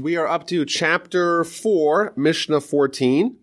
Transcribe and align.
We 0.00 0.16
are 0.16 0.26
up 0.26 0.48
to 0.48 0.64
chapter 0.64 1.44
4, 1.44 2.14
Mishnah 2.16 2.62
14. 2.62 3.36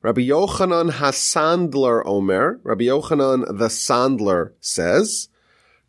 Rabbi 0.00 0.22
Yochanan 0.22 0.92
Hasandler 0.92 2.02
Omer, 2.06 2.58
Rabbi 2.62 2.84
Yochanan 2.84 3.46
the 3.58 3.68
Sandler 3.68 4.52
says, 4.60 5.28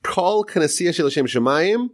Kol 0.03 0.43
Knessia 0.43 0.93
Shel 0.93 1.05
Hashem 1.05 1.27
Shemayim, 1.27 1.91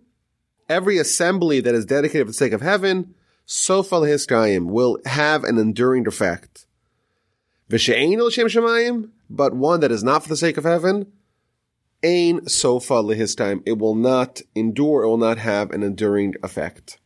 every 0.68 0.98
assembly 0.98 1.60
that 1.60 1.76
is 1.76 1.86
dedicated 1.86 2.26
for 2.26 2.32
the 2.32 2.34
sake 2.34 2.54
of 2.54 2.62
heaven, 2.62 3.14
Sofa 3.46 3.98
Lehiskayim, 3.98 4.66
will 4.66 4.98
have 5.06 5.44
an 5.44 5.60
enduring 5.60 6.08
effect. 6.08 6.66
V'she'ein 7.70 8.20
Hashem 8.20 8.48
Shemayim, 8.48 9.12
but 9.30 9.54
one 9.54 9.82
that 9.82 9.92
is 9.92 10.04
not 10.04 10.24
for 10.24 10.30
the 10.30 10.38
sake 10.38 10.58
of 10.58 10.64
heaven, 10.64 11.12
Ain 12.02 12.48
Sofa 12.48 12.96
Lehiskayim, 12.96 13.62
it 13.68 13.78
will 13.78 13.94
not 13.94 14.42
endure, 14.56 15.04
it 15.04 15.08
will 15.08 15.18
not 15.18 15.38
have 15.38 15.70
an 15.70 15.84
enduring 15.84 16.34
effect. 16.42 16.98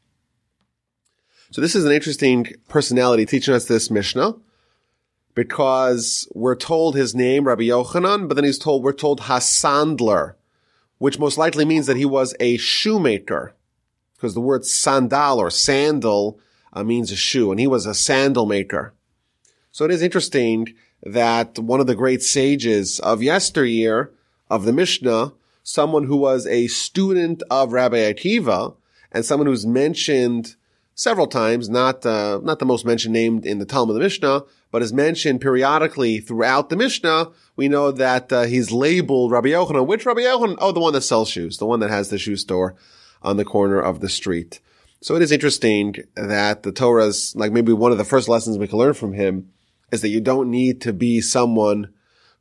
So 1.51 1.61
this 1.61 1.75
is 1.75 1.83
an 1.83 1.91
interesting 1.91 2.53
personality 2.67 3.25
teaching 3.25 3.55
us 3.55 3.65
this 3.65 3.89
Mishnah 3.89 4.35
because 5.33 6.27
we're 6.35 6.55
told 6.55 6.95
his 6.95 7.15
name, 7.15 7.47
Rabbi 7.47 7.63
Yochanan, 7.63 8.27
but 8.27 8.35
then 8.35 8.43
he's 8.43 8.59
told, 8.59 8.83
we're 8.83 8.93
told 8.93 9.21
Hasandler, 9.21 10.35
which 10.99 11.17
most 11.17 11.39
likely 11.39 11.65
means 11.65 11.87
that 11.87 11.97
he 11.97 12.05
was 12.05 12.35
a 12.39 12.57
shoemaker 12.57 13.55
because 14.15 14.35
the 14.35 14.41
word 14.41 14.63
sandal 14.63 15.39
or 15.39 15.49
sandal 15.49 16.39
uh, 16.71 16.83
means 16.83 17.11
a 17.11 17.15
shoe 17.15 17.49
and 17.49 17.59
he 17.59 17.65
was 17.65 17.87
a 17.87 17.95
sandal 17.95 18.45
maker. 18.45 18.93
So 19.71 19.85
it 19.85 19.91
is 19.91 20.03
interesting 20.03 20.75
that 21.01 21.57
one 21.57 21.79
of 21.79 21.87
the 21.87 21.95
great 21.95 22.21
sages 22.21 22.99
of 22.99 23.23
yesteryear 23.23 24.11
of 24.51 24.65
the 24.65 24.73
Mishnah, 24.73 25.33
someone 25.63 26.03
who 26.03 26.17
was 26.17 26.45
a 26.45 26.67
student 26.67 27.41
of 27.49 27.73
Rabbi 27.73 27.97
Akiva 27.97 28.75
and 29.11 29.25
someone 29.25 29.47
who's 29.47 29.65
mentioned 29.65 30.55
several 30.99 31.27
times, 31.27 31.69
not 31.69 32.05
uh, 32.05 32.41
not 32.43 32.59
the 32.59 32.65
most 32.65 32.85
mentioned 32.85 33.13
named 33.13 33.45
in 33.45 33.57
the 33.57 33.65
Talmud 33.65 33.95
of 33.95 33.95
the 33.95 34.05
Mishnah, 34.05 34.43
but 34.69 34.81
is 34.81 34.91
mentioned 34.91 35.39
periodically 35.39 36.19
throughout 36.19 36.69
the 36.69 36.75
Mishnah. 36.75 37.31
We 37.55 37.69
know 37.69 37.91
that 37.91 38.33
uh, 38.33 38.43
he's 38.43 38.69
labeled 38.69 39.31
Rabbi 39.31 39.47
Yochanan. 39.47 39.87
Which 39.87 40.05
Rabbi 40.05 40.21
Yochanan? 40.21 40.57
Oh, 40.59 40.73
the 40.73 40.81
one 40.81 40.91
that 40.91 41.01
sells 41.01 41.29
shoes, 41.29 41.57
the 41.57 41.65
one 41.65 41.79
that 41.79 41.89
has 41.89 42.09
the 42.09 42.17
shoe 42.17 42.35
store 42.35 42.75
on 43.23 43.37
the 43.37 43.45
corner 43.45 43.79
of 43.79 44.01
the 44.01 44.09
street. 44.09 44.59
So 45.01 45.15
it 45.15 45.21
is 45.21 45.31
interesting 45.31 45.95
that 46.15 46.63
the 46.63 46.73
Torah's 46.73 47.33
like 47.33 47.53
maybe 47.53 47.71
one 47.71 47.93
of 47.93 47.97
the 47.97 48.03
first 48.03 48.27
lessons 48.27 48.57
we 48.57 48.67
can 48.67 48.77
learn 48.77 48.93
from 48.93 49.13
him 49.13 49.49
is 49.93 50.01
that 50.01 50.09
you 50.09 50.19
don't 50.19 50.51
need 50.51 50.81
to 50.81 50.91
be 50.91 51.21
someone 51.21 51.93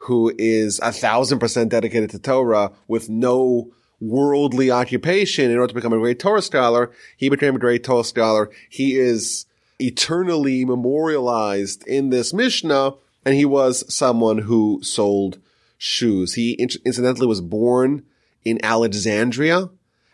who 0.03 0.34
is 0.37 0.81
a 0.81 0.91
thousand 0.91 1.39
percent 1.39 1.70
dedicated 1.70 2.11
to 2.11 2.19
Torah 2.19 2.72
with 2.89 3.09
no 3.09 3.70
worldly 4.00 4.70
occupation 4.70 5.50
in 5.50 5.58
order 5.58 5.68
to 5.68 5.74
become 5.74 5.92
a 5.92 5.98
great 5.98 6.18
Torah 6.18 6.42
scholar. 6.42 6.91
He 7.16 7.28
became 7.28 7.56
a 7.56 7.60
great 7.60 7.84
Torah 7.84 8.04
scholar. 8.04 8.50
He 8.68 8.96
is 8.96 9.46
eternally 9.78 10.64
memorialized 10.64 11.86
in 11.86 12.10
this 12.10 12.32
Mishnah, 12.32 12.94
and 13.24 13.34
he 13.34 13.44
was 13.44 13.92
someone 13.92 14.38
who 14.38 14.80
sold 14.82 15.38
shoes. 15.76 16.34
He 16.34 16.52
incidentally 16.52 17.26
was 17.26 17.41
born 17.41 18.04
in 18.44 18.64
Alexandria 18.64 19.70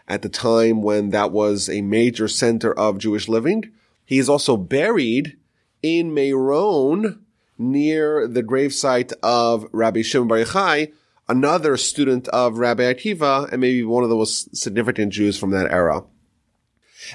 at 0.07 0.23
the 0.23 0.29
time 0.29 0.83
when 0.83 1.11
that 1.11 1.33
was 1.33 1.69
a 1.69 1.81
major 1.81 2.29
center 2.29 2.73
of 2.73 2.99
Jewish 2.99 3.29
living. 3.29 3.71
He 4.05 4.19
is 4.19 4.29
also 4.29 4.57
buried 4.57 5.37
in 5.83 6.13
Meron 6.13 7.25
near 7.57 8.27
the 8.27 8.43
gravesite 8.43 9.13
of 9.23 9.67
Rabbi 9.73 10.03
Shimon 10.03 10.29
Bar 10.29 10.39
Yochai, 10.39 10.93
another 11.29 11.77
student 11.77 12.29
of 12.29 12.59
Rabbi 12.59 12.83
Akiva 12.83 13.51
and 13.51 13.61
maybe 13.61 13.83
one 13.85 14.03
of 14.03 14.11
the 14.11 14.17
most 14.17 14.57
significant 14.57 15.13
Jews 15.13 15.39
from 15.39 15.51
that 15.51 15.71
era. 15.71 16.05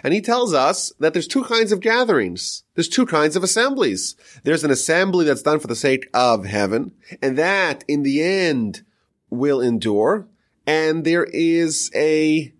And 0.04 0.14
he 0.14 0.22
tells 0.22 0.54
us 0.54 0.92
that 1.00 1.14
there's 1.14 1.28
two 1.28 1.44
kinds 1.44 1.72
of 1.72 1.80
gatherings. 1.80 2.64
There's 2.76 2.90
two 2.90 3.06
kinds 3.06 3.36
of 3.36 3.44
assemblies. 3.44 4.16
There's 4.44 4.64
an 4.64 4.72
assembly 4.72 5.26
that's 5.26 5.42
done 5.42 5.60
for 5.60 5.68
the 5.68 5.76
sake 5.76 6.10
of 6.14 6.46
heaven, 6.46 6.92
and 7.22 7.38
that 7.38 7.84
in 7.88 8.04
the 8.04 8.22
end 8.22 8.84
will 9.30 9.62
endure. 9.62 10.28
And 10.68 11.04
there 11.04 11.24
is 11.24 11.90
a 11.96 12.54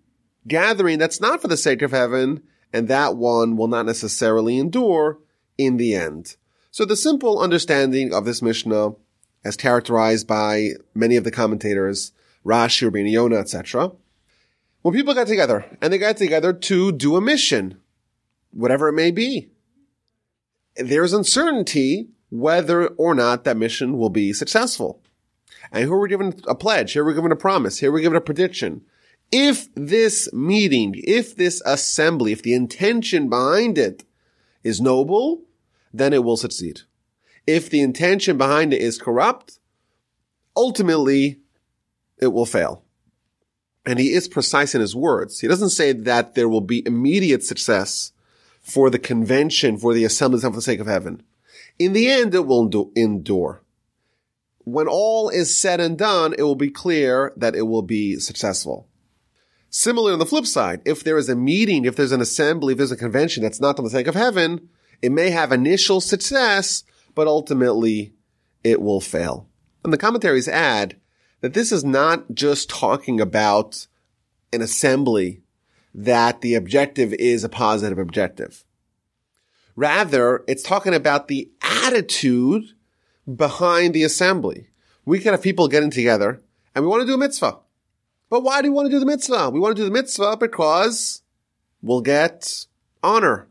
gathering 0.48 0.98
that's 0.98 1.20
not 1.20 1.40
for 1.40 1.48
the 1.48 1.56
sake 1.56 1.82
of 1.82 1.92
heaven, 1.92 2.42
and 2.72 2.88
that 2.88 3.16
one 3.16 3.56
will 3.56 3.68
not 3.68 3.86
necessarily 3.86 4.58
endure 4.58 5.18
in 5.56 5.76
the 5.76 5.94
end. 5.94 6.36
So 6.72 6.84
the 6.84 6.96
simple 6.96 7.40
understanding 7.40 8.12
of 8.12 8.24
this 8.24 8.42
Mishnah 8.42 8.94
as 9.44 9.56
characterized 9.56 10.26
by 10.26 10.70
many 10.94 11.16
of 11.16 11.24
the 11.24 11.30
commentators, 11.30 12.12
Rashi, 12.44 12.90
Rabbeinu 12.90 13.10
Yonah, 13.10 13.36
etc. 13.36 13.92
When 14.82 14.94
people 14.94 15.14
got 15.14 15.26
together, 15.26 15.64
and 15.80 15.92
they 15.92 15.98
got 15.98 16.16
together 16.16 16.52
to 16.52 16.92
do 16.92 17.16
a 17.16 17.20
mission, 17.20 17.80
whatever 18.50 18.88
it 18.88 18.94
may 18.94 19.10
be, 19.10 19.50
there's 20.76 21.12
uncertainty 21.12 22.08
whether 22.30 22.88
or 22.88 23.14
not 23.14 23.44
that 23.44 23.56
mission 23.56 23.98
will 23.98 24.10
be 24.10 24.32
successful. 24.32 25.02
And 25.72 25.84
here 25.84 25.96
we're 25.96 26.06
given 26.06 26.34
a 26.46 26.54
pledge, 26.54 26.92
here 26.92 27.04
we're 27.04 27.14
given 27.14 27.32
a 27.32 27.36
promise, 27.36 27.78
here 27.78 27.92
we're 27.92 28.00
given 28.00 28.16
a 28.16 28.22
prediction. 28.22 28.82
If 29.32 29.68
this 29.74 30.32
meeting, 30.32 30.94
if 30.96 31.36
this 31.36 31.62
assembly, 31.64 32.32
if 32.32 32.42
the 32.42 32.54
intention 32.54 33.28
behind 33.28 33.78
it 33.78 34.04
is 34.64 34.80
noble, 34.80 35.42
then 35.92 36.12
it 36.12 36.24
will 36.24 36.36
succeed 36.36 36.82
if 37.46 37.70
the 37.70 37.80
intention 37.80 38.38
behind 38.38 38.72
it 38.72 38.80
is 38.80 38.98
corrupt, 38.98 39.58
ultimately 40.56 41.40
it 42.18 42.28
will 42.28 42.46
fail. 42.46 42.84
And 43.86 43.98
he 43.98 44.12
is 44.12 44.28
precise 44.28 44.74
in 44.74 44.80
his 44.80 44.94
words. 44.94 45.40
He 45.40 45.48
doesn't 45.48 45.70
say 45.70 45.92
that 45.92 46.34
there 46.34 46.48
will 46.48 46.60
be 46.60 46.86
immediate 46.86 47.42
success 47.42 48.12
for 48.60 48.90
the 48.90 48.98
convention, 48.98 49.78
for 49.78 49.94
the 49.94 50.04
assemblies 50.04 50.42
for 50.42 50.50
the 50.50 50.62
sake 50.62 50.80
of 50.80 50.86
heaven. 50.86 51.22
In 51.78 51.94
the 51.94 52.10
end, 52.10 52.34
it 52.34 52.46
will 52.46 52.92
endure. 52.94 53.62
When 54.64 54.86
all 54.86 55.30
is 55.30 55.58
said 55.58 55.80
and 55.80 55.96
done, 55.96 56.34
it 56.36 56.42
will 56.42 56.54
be 56.54 56.70
clear 56.70 57.32
that 57.36 57.56
it 57.56 57.62
will 57.62 57.82
be 57.82 58.16
successful. 58.16 58.86
Similarly, 59.70 60.12
on 60.12 60.18
the 60.18 60.26
flip 60.26 60.46
side, 60.46 60.82
if 60.84 61.02
there 61.02 61.16
is 61.16 61.28
a 61.28 61.36
meeting, 61.36 61.84
if 61.84 61.96
there's 61.96 62.12
an 62.12 62.20
assembly, 62.20 62.72
if 62.72 62.78
there's 62.78 62.92
a 62.92 62.96
convention 62.96 63.42
that's 63.42 63.60
not 63.60 63.76
for 63.76 63.82
the 63.82 63.90
sake 63.90 64.08
of 64.08 64.14
heaven, 64.14 64.68
it 65.00 65.10
may 65.10 65.30
have 65.30 65.52
initial 65.52 66.00
success, 66.00 66.84
but 67.14 67.26
ultimately 67.26 68.14
it 68.64 68.80
will 68.80 69.00
fail. 69.00 69.48
And 69.84 69.92
the 69.92 69.98
commentaries 69.98 70.48
add 70.48 70.96
that 71.40 71.54
this 71.54 71.72
is 71.72 71.84
not 71.84 72.34
just 72.34 72.68
talking 72.68 73.20
about 73.20 73.86
an 74.52 74.62
assembly 74.62 75.42
that 75.94 76.40
the 76.40 76.54
objective 76.54 77.12
is 77.14 77.44
a 77.44 77.48
positive 77.48 77.98
objective. 77.98 78.64
Rather, 79.76 80.44
it's 80.46 80.62
talking 80.62 80.94
about 80.94 81.28
the 81.28 81.50
attitude 81.62 82.64
behind 83.36 83.94
the 83.94 84.04
assembly. 84.04 84.68
We 85.04 85.18
can 85.18 85.32
have 85.32 85.42
people 85.42 85.68
getting 85.68 85.90
together 85.90 86.42
and 86.74 86.84
we 86.84 86.90
want 86.90 87.02
to 87.02 87.06
do 87.06 87.14
a 87.14 87.18
mitzvah. 87.18 87.58
But 88.28 88.42
why 88.42 88.62
do 88.62 88.70
we 88.70 88.74
want 88.74 88.86
to 88.86 88.92
do 88.92 89.00
the 89.00 89.06
mitzvah? 89.06 89.50
We 89.50 89.58
want 89.58 89.76
to 89.76 89.82
do 89.82 89.86
the 89.86 89.92
mitzvah 89.92 90.36
because 90.36 91.22
we'll 91.82 92.00
get 92.00 92.66
honor. 93.02 93.48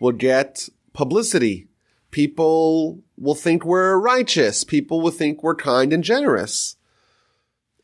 We'll 0.00 0.12
get 0.12 0.68
publicity. 0.92 1.66
People 2.10 3.02
will 3.16 3.34
think 3.34 3.64
we're 3.64 3.96
righteous. 3.96 4.64
People 4.64 5.00
will 5.00 5.10
think 5.10 5.42
we're 5.42 5.54
kind 5.54 5.92
and 5.92 6.02
generous. 6.02 6.76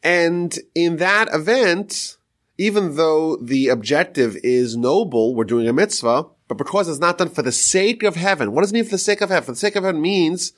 And 0.02 0.58
in 0.74 0.96
that 0.96 1.32
event, 1.32 2.16
even 2.58 2.96
though 2.96 3.36
the 3.36 3.68
objective 3.68 4.36
is 4.42 4.76
noble, 4.76 5.34
we're 5.34 5.44
doing 5.44 5.68
a 5.68 5.72
mitzvah, 5.72 6.26
but 6.48 6.58
because 6.58 6.88
it's 6.88 7.00
not 7.00 7.18
done 7.18 7.28
for 7.28 7.42
the 7.42 7.52
sake 7.52 8.02
of 8.02 8.16
heaven, 8.16 8.52
what 8.52 8.62
does 8.62 8.70
it 8.70 8.74
mean 8.74 8.84
for 8.84 8.90
the 8.90 8.98
sake 8.98 9.20
of 9.20 9.30
heaven? 9.30 9.44
For 9.44 9.52
the 9.52 9.58
sake 9.58 9.76
of 9.76 9.84
heaven 9.84 10.00
means 10.00 10.52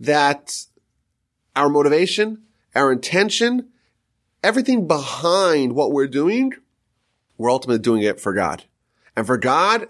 that 0.00 0.64
our 1.56 1.68
motivation, 1.68 2.42
our 2.74 2.92
intention, 2.92 3.68
everything 4.42 4.86
behind 4.86 5.74
what 5.74 5.92
we're 5.92 6.06
doing, 6.08 6.52
we're 7.36 7.50
ultimately 7.50 7.82
doing 7.82 8.02
it 8.02 8.20
for 8.20 8.32
God. 8.32 8.64
And 9.16 9.26
for 9.26 9.36
God, 9.36 9.88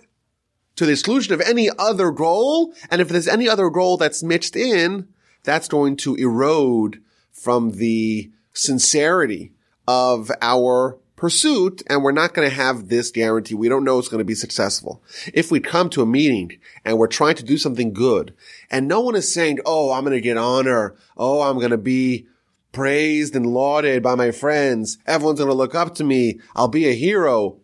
to 0.78 0.86
the 0.86 0.92
exclusion 0.92 1.34
of 1.34 1.40
any 1.40 1.68
other 1.76 2.12
goal. 2.12 2.72
And 2.88 3.00
if 3.00 3.08
there's 3.08 3.26
any 3.26 3.48
other 3.48 3.68
goal 3.68 3.96
that's 3.96 4.22
mixed 4.22 4.54
in, 4.54 5.08
that's 5.42 5.66
going 5.66 5.96
to 5.98 6.14
erode 6.14 7.02
from 7.32 7.72
the 7.72 8.30
sincerity 8.52 9.52
of 9.88 10.30
our 10.40 10.98
pursuit 11.16 11.82
and 11.88 12.04
we're 12.04 12.12
not 12.12 12.32
going 12.32 12.48
to 12.48 12.54
have 12.54 12.88
this 12.88 13.10
guarantee. 13.10 13.56
We 13.56 13.68
don't 13.68 13.82
know 13.82 13.98
it's 13.98 14.06
going 14.06 14.20
to 14.20 14.24
be 14.24 14.36
successful. 14.36 15.02
If 15.34 15.50
we 15.50 15.58
come 15.58 15.90
to 15.90 16.02
a 16.02 16.06
meeting 16.06 16.52
and 16.84 16.96
we're 16.96 17.08
trying 17.08 17.34
to 17.36 17.44
do 17.44 17.58
something 17.58 17.92
good 17.92 18.32
and 18.70 18.86
no 18.86 19.00
one 19.00 19.16
is 19.16 19.34
saying, 19.34 19.58
Oh, 19.66 19.90
I'm 19.90 20.04
going 20.04 20.14
to 20.14 20.20
get 20.20 20.36
honor. 20.36 20.94
Oh, 21.16 21.40
I'm 21.40 21.56
going 21.56 21.72
to 21.72 21.76
be 21.76 22.28
praised 22.70 23.34
and 23.34 23.46
lauded 23.46 24.00
by 24.00 24.14
my 24.14 24.30
friends. 24.30 24.98
Everyone's 25.06 25.40
going 25.40 25.50
to 25.50 25.56
look 25.56 25.74
up 25.74 25.96
to 25.96 26.04
me. 26.04 26.38
I'll 26.54 26.68
be 26.68 26.88
a 26.88 26.94
hero. 26.94 27.58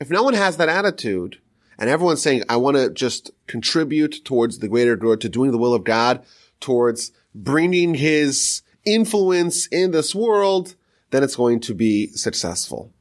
If 0.00 0.10
no 0.10 0.24
one 0.24 0.34
has 0.34 0.56
that 0.56 0.68
attitude, 0.68 1.38
and 1.78 1.90
everyone's 1.90 2.22
saying, 2.22 2.42
I 2.48 2.56
want 2.56 2.76
to 2.76 2.90
just 2.90 3.30
contribute 3.46 4.24
towards 4.24 4.58
the 4.58 4.68
greater 4.68 4.96
good, 4.96 5.20
to 5.20 5.28
doing 5.28 5.50
the 5.50 5.58
will 5.58 5.74
of 5.74 5.84
God, 5.84 6.24
towards 6.60 7.12
bringing 7.34 7.94
his 7.94 8.62
influence 8.84 9.66
in 9.66 9.90
this 9.90 10.14
world, 10.14 10.74
then 11.10 11.22
it's 11.22 11.36
going 11.36 11.60
to 11.60 11.74
be 11.74 12.08
successful. 12.08 12.92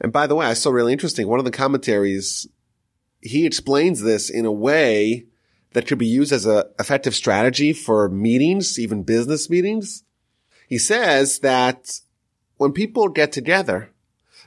And 0.00 0.12
by 0.12 0.26
the 0.26 0.34
way, 0.34 0.46
I 0.46 0.54
saw 0.54 0.70
really 0.70 0.92
interesting. 0.92 1.26
One 1.28 1.38
of 1.38 1.44
the 1.44 1.50
commentaries 1.50 2.46
he 3.20 3.46
explains 3.46 4.00
this 4.00 4.30
in 4.30 4.46
a 4.46 4.52
way 4.52 5.26
that 5.72 5.86
could 5.86 5.98
be 5.98 6.06
used 6.06 6.32
as 6.32 6.46
an 6.46 6.64
effective 6.78 7.14
strategy 7.14 7.72
for 7.72 8.08
meetings, 8.08 8.78
even 8.78 9.02
business 9.02 9.50
meetings. 9.50 10.04
He 10.68 10.78
says 10.78 11.40
that 11.40 12.00
when 12.56 12.72
people 12.72 13.08
get 13.08 13.32
together, 13.32 13.90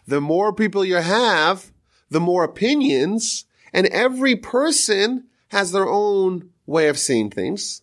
the 0.08 0.22
more 0.22 0.54
people 0.54 0.84
you 0.84 0.96
have, 0.96 1.72
the 2.14 2.20
more 2.20 2.44
opinions, 2.44 3.46
and 3.74 3.88
every 3.88 4.36
person 4.36 5.26
has 5.50 5.72
their 5.72 5.88
own 5.88 6.52
way 6.66 6.88
of 6.88 6.98
seeing 6.98 7.30
things. 7.30 7.82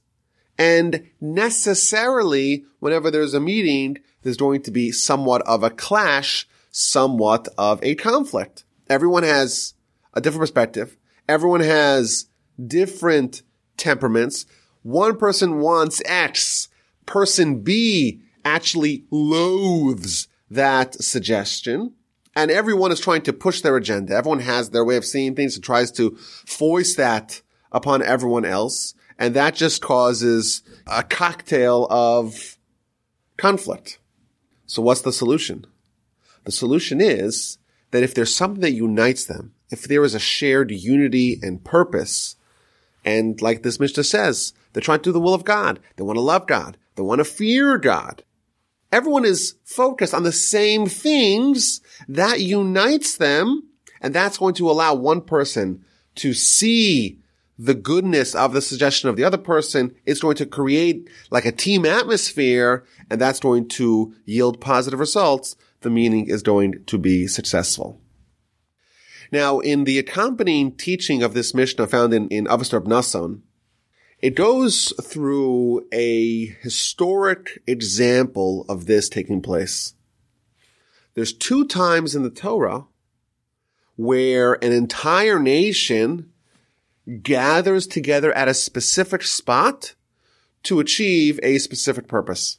And 0.57 1.09
necessarily, 1.21 2.65
whenever 2.79 3.11
there's 3.11 3.35
a 3.35 3.41
meeting, 3.41 3.99
there's 4.23 4.37
going 4.37 4.63
to 4.63 4.71
be 4.71 4.93
somewhat 4.93 5.43
of 5.43 5.63
a 5.63 5.71
clash, 5.71 6.49
somewhat 6.71 7.49
of 7.59 7.83
a 7.83 7.95
conflict. 7.97 8.65
Everyone 8.89 9.25
has 9.25 9.75
a 10.15 10.21
different 10.21 10.43
perspective. 10.43 10.97
Everyone 11.29 11.61
has 11.61 12.27
different 12.65 13.43
temperaments. 13.77 14.47
One 14.83 15.17
person 15.17 15.61
wants 15.61 16.03
X. 16.05 16.69
Person 17.07 17.61
B 17.63 18.21
actually 18.45 19.05
loathes 19.11 20.29
that 20.51 20.95
suggestion. 20.95 21.95
And 22.41 22.51
everyone 22.51 22.91
is 22.91 23.01
trying 23.01 23.21
to 23.23 23.35
push 23.35 23.61
their 23.61 23.77
agenda. 23.77 24.15
Everyone 24.15 24.41
has 24.41 24.71
their 24.71 24.83
way 24.83 24.97
of 24.97 25.05
seeing 25.05 25.35
things 25.35 25.57
and 25.57 25.63
tries 25.63 25.93
to 25.93 26.17
foist 26.47 26.97
that 26.97 27.43
upon 27.71 28.03
everyone 28.03 28.47
else. 28.47 28.95
And 29.19 29.35
that 29.35 29.55
just 29.55 29.83
causes 29.83 30.63
a 30.87 31.03
cocktail 31.03 31.87
of 31.91 32.57
conflict. 33.37 33.99
So 34.65 34.81
what's 34.81 35.03
the 35.03 35.13
solution? 35.13 35.67
The 36.45 36.53
solution 36.53 37.03
is 37.03 37.59
that 37.91 38.03
if 38.03 38.15
there's 38.15 38.35
something 38.35 38.63
that 38.63 38.73
unites 38.73 39.27
them, 39.27 39.53
if 39.69 39.83
there 39.83 40.03
is 40.03 40.15
a 40.15 40.19
shared 40.19 40.71
unity 40.71 41.39
and 41.43 41.63
purpose, 41.63 42.37
and 43.05 43.39
like 43.43 43.63
this 43.63 43.79
Mishnah 43.79 44.05
says, 44.05 44.55
they're 44.73 44.81
trying 44.81 45.01
to 45.01 45.11
do 45.11 45.13
the 45.13 45.21
will 45.21 45.35
of 45.35 45.45
God. 45.45 45.79
They 45.97 46.05
want 46.05 46.17
to 46.17 46.23
love 46.23 46.47
God. 46.47 46.79
They 46.95 47.03
want 47.03 47.19
to 47.19 47.25
fear 47.27 47.77
God. 47.77 48.25
Everyone 48.91 49.27
is 49.27 49.57
focused 49.63 50.15
on 50.15 50.23
the 50.23 50.33
same 50.33 50.87
things 50.87 51.83
that 52.09 52.41
unites 52.41 53.17
them. 53.17 53.69
And 54.01 54.15
that's 54.15 54.39
going 54.39 54.55
to 54.55 54.71
allow 54.71 54.95
one 54.95 55.21
person 55.21 55.85
to 56.17 56.33
see 56.33 57.19
the 57.59 57.75
goodness 57.75 58.35
of 58.35 58.55
the 58.55 58.63
suggestion 58.63 59.11
of 59.11 59.17
the 59.17 59.25
other 59.25 59.37
person. 59.37 59.95
It's 60.07 60.21
going 60.21 60.37
to 60.37 60.47
create 60.47 61.11
like 61.31 61.45
a 61.45 61.53
team 61.53 61.85
atmosphere 61.85 62.85
and 63.11 63.21
that's 63.21 63.41
going 63.41 63.69
to 63.69 64.15
yield 64.25 64.61
positive 64.61 64.99
results. 64.99 65.57
The 65.83 65.91
meaning 65.91 66.29
is 66.29 66.43
going 66.43 66.85
to 66.87 66.99
be 66.99 67.27
successful. 67.27 68.01
Now, 69.33 69.61
in 69.61 69.85
the 69.85 69.99
accompanying 69.99 70.73
teaching 70.73 71.23
of 71.23 71.35
this 71.35 71.55
Mishnah 71.55 71.87
found 71.87 72.15
in, 72.15 72.29
in 72.29 72.47
Avos 72.47 72.71
D'Rabbi 72.71 72.89
Nosson, 72.89 73.43
it 74.21 74.35
goes 74.35 74.93
through 75.03 75.87
a 75.93 76.47
historic 76.63 77.63
example 77.67 78.67
of 78.69 78.87
this 78.87 79.09
taking 79.09 79.41
place. 79.41 79.95
There's 81.15 81.33
two 81.33 81.67
times 81.67 82.15
in 82.15 82.23
the 82.23 82.31
Torah 82.31 82.87
where 83.97 84.55
an 84.65 84.73
entire 84.73 85.39
nation 85.39 86.31
gathers 87.23 87.87
together 87.87 88.33
at 88.33 88.49
a 88.49 88.55
specific 88.55 89.23
spot 89.23 89.95
to 90.63 90.81
achieve 90.81 91.41
a 91.43 91.59
specific 91.59 92.07
purpose. 92.07 92.59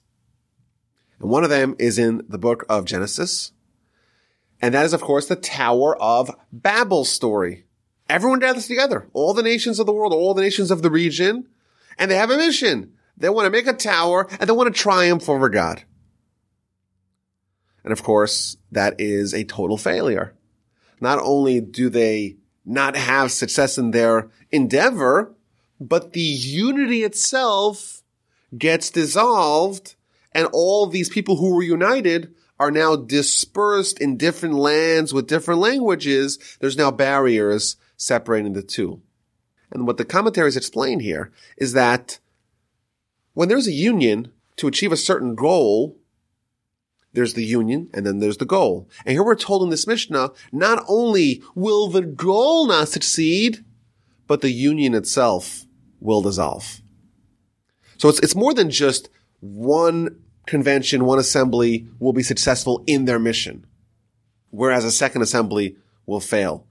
And 1.20 1.30
one 1.30 1.44
of 1.44 1.50
them 1.50 1.76
is 1.80 1.98
in 1.98 2.24
the 2.28 2.38
book 2.38 2.66
of 2.68 2.86
Genesis. 2.86 3.52
And 4.62 4.74
that 4.74 4.86
is, 4.86 4.94
of 4.94 5.02
course, 5.02 5.28
the 5.28 5.36
Tower 5.36 6.00
of 6.02 6.36
Babel 6.52 7.06
story. 7.06 7.66
Everyone 8.10 8.40
gathers 8.40 8.68
together. 8.68 9.08
All 9.14 9.34
the 9.34 9.44
nations 9.44 9.80
of 9.80 9.86
the 9.86 9.94
world, 9.94 10.14
all 10.14 10.34
the 10.34 10.42
nations 10.42 10.70
of 10.70 10.82
the 10.82 10.92
region. 10.92 11.48
And 11.98 12.12
they 12.12 12.16
have 12.16 12.30
a 12.30 12.38
mission. 12.38 12.94
They 13.18 13.30
want 13.30 13.46
to 13.46 13.52
make 13.52 13.68
a 13.68 13.74
tower 13.74 14.28
and 14.40 14.50
they 14.50 14.54
want 14.54 14.74
to 14.74 14.80
triumph 14.80 15.30
over 15.30 15.50
God. 15.50 15.84
And 17.84 17.92
of 17.92 18.04
course, 18.04 18.58
that 18.72 19.00
is 19.00 19.34
a 19.34 19.44
total 19.44 19.78
failure. 19.78 20.34
Not 21.00 21.20
only 21.20 21.62
do 21.62 21.90
they 21.90 22.38
not 22.66 22.96
have 22.96 23.32
success 23.32 23.78
in 23.78 23.92
their 23.92 24.30
endeavor, 24.52 25.34
but 25.80 26.14
the 26.14 26.22
unity 26.22 27.04
itself 27.04 28.04
gets 28.56 28.92
dissolved 28.92 29.96
and 30.32 30.48
all 30.54 30.88
these 30.88 31.10
people 31.10 31.38
who 31.38 31.56
were 31.56 31.64
united 31.64 32.34
are 32.60 32.72
now 32.72 32.96
dispersed 32.96 34.00
in 34.00 34.18
different 34.18 34.56
lands 34.56 35.14
with 35.14 35.28
different 35.28 35.60
languages. 35.60 36.38
There's 36.60 36.78
now 36.78 36.92
barriers 36.92 37.76
separating 37.98 38.54
the 38.54 38.62
two. 38.62 39.02
And 39.72 39.88
what 39.88 39.98
the 39.98 40.06
commentaries 40.06 40.58
explain 40.58 41.00
here 41.00 41.32
is 41.58 41.74
that 41.74 42.20
when 43.34 43.50
there's 43.50 43.68
a 43.68 43.74
union 43.74 44.32
to 44.58 44.68
achieve 44.68 44.92
a 44.92 44.98
certain 44.98 45.34
goal, 45.34 45.98
there's 47.14 47.34
the 47.34 47.44
union 47.44 47.90
and 47.94 48.06
then 48.06 48.20
there's 48.20 48.38
the 48.38 48.46
goal. 48.46 48.90
And 49.06 49.14
here 49.14 49.24
we're 49.24 49.36
told 49.36 49.64
in 49.64 49.70
this 49.70 49.88
Mishnah, 49.88 50.32
not 50.52 50.84
only 50.88 51.42
will 51.56 51.88
the 51.88 52.02
goal 52.02 52.68
not 52.68 52.90
succeed, 52.90 53.64
but 54.28 54.42
the 54.42 54.52
union 54.52 54.94
itself 54.94 55.66
will 56.00 56.22
dissolve. 56.22 56.82
So 57.98 58.10
it's, 58.10 58.20
it's 58.20 58.36
more 58.36 58.54
than 58.54 58.70
just 58.70 59.10
one 59.40 60.22
convention, 60.48 61.06
one 61.06 61.20
assembly 61.20 61.88
will 62.00 62.14
be 62.14 62.24
successful 62.24 62.84
in 62.88 63.06
their 63.06 63.20
mission, 63.20 63.66
whereas 64.50 64.86
a 64.86 64.92
second 64.92 65.22
assembly 65.22 65.76
will 66.06 66.20
fail 66.20 66.66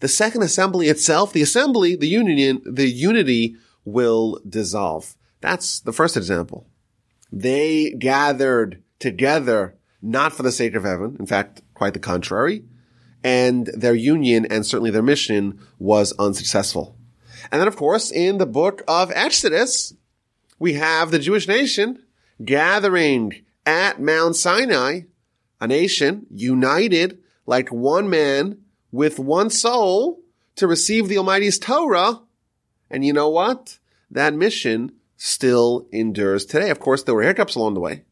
the 0.00 0.08
second 0.08 0.42
assembly 0.42 0.88
itself, 0.88 1.32
the 1.32 1.42
assembly, 1.42 1.96
the 1.96 2.08
union, 2.08 2.60
the 2.64 2.88
unity 2.88 3.56
will 3.84 4.40
dissolve. 4.48 5.16
That's 5.40 5.80
the 5.80 5.92
first 5.92 6.16
example. 6.16 6.66
They 7.32 7.90
gathered 7.90 8.82
together 8.98 9.76
not 10.02 10.32
for 10.32 10.42
the 10.42 10.52
sake 10.52 10.74
of 10.74 10.84
heaven. 10.84 11.16
In 11.18 11.26
fact, 11.26 11.62
quite 11.74 11.94
the 11.94 12.00
contrary. 12.00 12.64
And 13.24 13.66
their 13.68 13.94
union 13.94 14.46
and 14.46 14.64
certainly 14.64 14.90
their 14.90 15.02
mission 15.02 15.58
was 15.78 16.12
unsuccessful. 16.18 16.96
And 17.50 17.60
then, 17.60 17.68
of 17.68 17.76
course, 17.76 18.10
in 18.10 18.38
the 18.38 18.46
book 18.46 18.82
of 18.86 19.10
Exodus, 19.14 19.94
we 20.58 20.74
have 20.74 21.10
the 21.10 21.18
Jewish 21.18 21.48
nation 21.48 22.02
gathering 22.44 23.44
at 23.64 24.00
Mount 24.00 24.36
Sinai, 24.36 25.02
a 25.60 25.66
nation 25.66 26.26
united 26.30 27.18
like 27.46 27.70
one 27.70 28.08
man 28.10 28.58
with 28.92 29.18
one 29.18 29.50
soul 29.50 30.20
to 30.56 30.66
receive 30.66 31.08
the 31.08 31.18
Almighty's 31.18 31.58
Torah. 31.58 32.20
And 32.90 33.04
you 33.04 33.12
know 33.12 33.28
what? 33.28 33.78
That 34.10 34.34
mission 34.34 34.92
still 35.16 35.88
endures 35.92 36.44
today. 36.44 36.70
Of 36.70 36.80
course, 36.80 37.02
there 37.02 37.14
were 37.14 37.22
hiccups 37.22 37.54
along 37.54 37.74
the 37.74 37.80
way. 37.80 38.04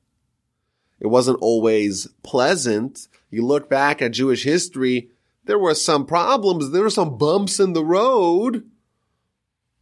It 1.00 1.08
wasn't 1.08 1.38
always 1.40 2.06
pleasant. 2.22 3.08
You 3.30 3.44
look 3.44 3.68
back 3.68 4.00
at 4.00 4.12
Jewish 4.12 4.44
history, 4.44 5.10
there 5.44 5.58
were 5.58 5.74
some 5.74 6.06
problems, 6.06 6.70
there 6.70 6.82
were 6.82 6.90
some 6.90 7.18
bumps 7.18 7.60
in 7.60 7.72
the 7.72 7.84
road, 7.84 8.64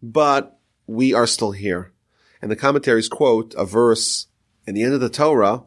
but 0.02 0.59
we 0.87 1.14
are 1.14 1.26
still 1.26 1.52
here. 1.52 1.92
And 2.40 2.50
the 2.50 2.57
commentaries 2.57 3.09
quote 3.09 3.54
a 3.57 3.64
verse 3.64 4.26
in 4.66 4.75
the 4.75 4.83
end 4.83 4.95
of 4.95 5.00
the 5.00 5.09
Torah 5.09 5.62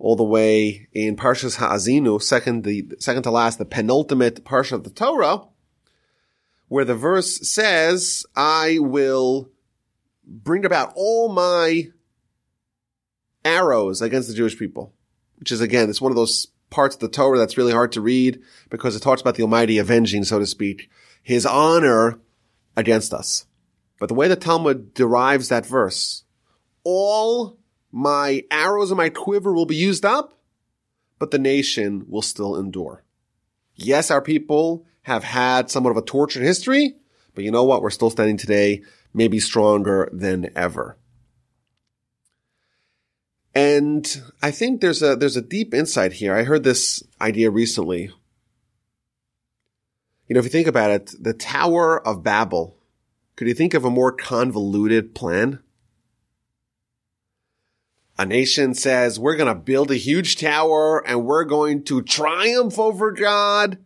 all 0.00 0.16
the 0.16 0.24
way 0.24 0.88
in 0.92 1.14
Parshas 1.14 1.56
Ha'azinu, 1.56 2.20
second, 2.20 2.64
the 2.64 2.86
second 2.98 3.22
to 3.24 3.30
last, 3.30 3.58
the 3.58 3.66
penultimate 3.66 4.44
Parsha 4.44 4.72
of 4.72 4.84
the 4.84 4.90
Torah, 4.90 5.42
where 6.68 6.86
the 6.86 6.94
verse 6.94 7.48
says, 7.48 8.24
I 8.34 8.78
will 8.80 9.50
bring 10.26 10.64
about 10.64 10.92
all 10.96 11.28
my 11.28 11.90
arrows 13.44 14.02
against 14.02 14.28
the 14.28 14.34
Jewish 14.34 14.58
people, 14.58 14.94
which 15.38 15.52
is 15.52 15.60
again, 15.60 15.88
it's 15.88 16.00
one 16.00 16.12
of 16.12 16.16
those 16.16 16.48
parts 16.70 16.94
of 16.94 17.00
the 17.00 17.08
Torah 17.08 17.38
that's 17.38 17.56
really 17.56 17.72
hard 17.72 17.92
to 17.92 18.00
read 18.00 18.40
because 18.68 18.96
it 18.96 19.00
talks 19.00 19.20
about 19.20 19.34
the 19.34 19.42
Almighty 19.42 19.78
avenging, 19.78 20.24
so 20.24 20.38
to 20.38 20.46
speak, 20.46 20.88
his 21.22 21.44
honor 21.44 22.20
against 22.76 23.12
us. 23.12 23.46
But 23.98 24.08
the 24.08 24.14
way 24.14 24.28
the 24.28 24.36
Talmud 24.36 24.94
derives 24.94 25.48
that 25.48 25.66
verse, 25.66 26.24
all 26.84 27.58
my 27.92 28.44
arrows 28.50 28.90
and 28.90 28.98
my 28.98 29.08
quiver 29.08 29.52
will 29.52 29.66
be 29.66 29.76
used 29.76 30.04
up, 30.04 30.38
but 31.18 31.30
the 31.30 31.38
nation 31.38 32.06
will 32.08 32.22
still 32.22 32.56
endure. 32.56 33.04
Yes, 33.74 34.10
our 34.10 34.22
people 34.22 34.86
have 35.02 35.24
had 35.24 35.70
somewhat 35.70 35.90
of 35.90 35.96
a 35.96 36.02
tortured 36.02 36.42
history, 36.42 36.94
but 37.34 37.44
you 37.44 37.50
know 37.50 37.64
what? 37.64 37.82
We're 37.82 37.90
still 37.90 38.10
standing 38.10 38.36
today, 38.36 38.82
maybe 39.12 39.38
stronger 39.38 40.08
than 40.12 40.50
ever. 40.56 40.96
And 43.54 44.22
I 44.42 44.50
think 44.50 44.80
there's 44.80 45.02
a, 45.02 45.16
there's 45.16 45.36
a 45.36 45.42
deep 45.42 45.74
insight 45.74 46.14
here. 46.14 46.34
I 46.34 46.44
heard 46.44 46.62
this 46.62 47.02
idea 47.20 47.50
recently. 47.50 48.10
You 50.28 50.34
know, 50.34 50.38
if 50.38 50.44
you 50.44 50.50
think 50.50 50.68
about 50.68 50.92
it, 50.92 51.14
the 51.18 51.32
Tower 51.32 52.06
of 52.06 52.22
Babel, 52.22 52.76
could 53.34 53.48
you 53.48 53.54
think 53.54 53.74
of 53.74 53.84
a 53.84 53.90
more 53.90 54.12
convoluted 54.12 55.14
plan? 55.14 55.60
a 58.20 58.26
nation 58.26 58.74
says, 58.74 59.18
we're 59.18 59.34
going 59.34 59.48
to 59.48 59.58
build 59.58 59.90
a 59.90 59.96
huge 59.96 60.36
tower 60.36 61.02
and 61.08 61.24
we're 61.24 61.44
going 61.44 61.82
to 61.82 62.02
triumph 62.02 62.78
over 62.78 63.10
God. 63.12 63.78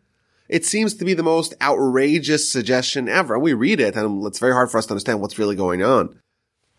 It 0.49 0.65
seems 0.65 0.95
to 0.95 1.05
be 1.05 1.15
the 1.15 1.23
most 1.23 1.55
outrageous 1.63 2.51
suggestion 2.51 3.09
ever. 3.09 3.35
And 3.35 3.45
we 3.45 3.53
read 3.53 3.79
it 3.79 3.95
and 3.95 4.27
it's 4.27 4.41
very 4.41 4.53
hard 4.53 4.73
for 4.73 4.79
us 4.79 4.87
to 4.87 4.93
understand 4.93 5.21
what's 5.21 5.39
really 5.39 5.55
going 5.55 5.85
on. 5.85 6.19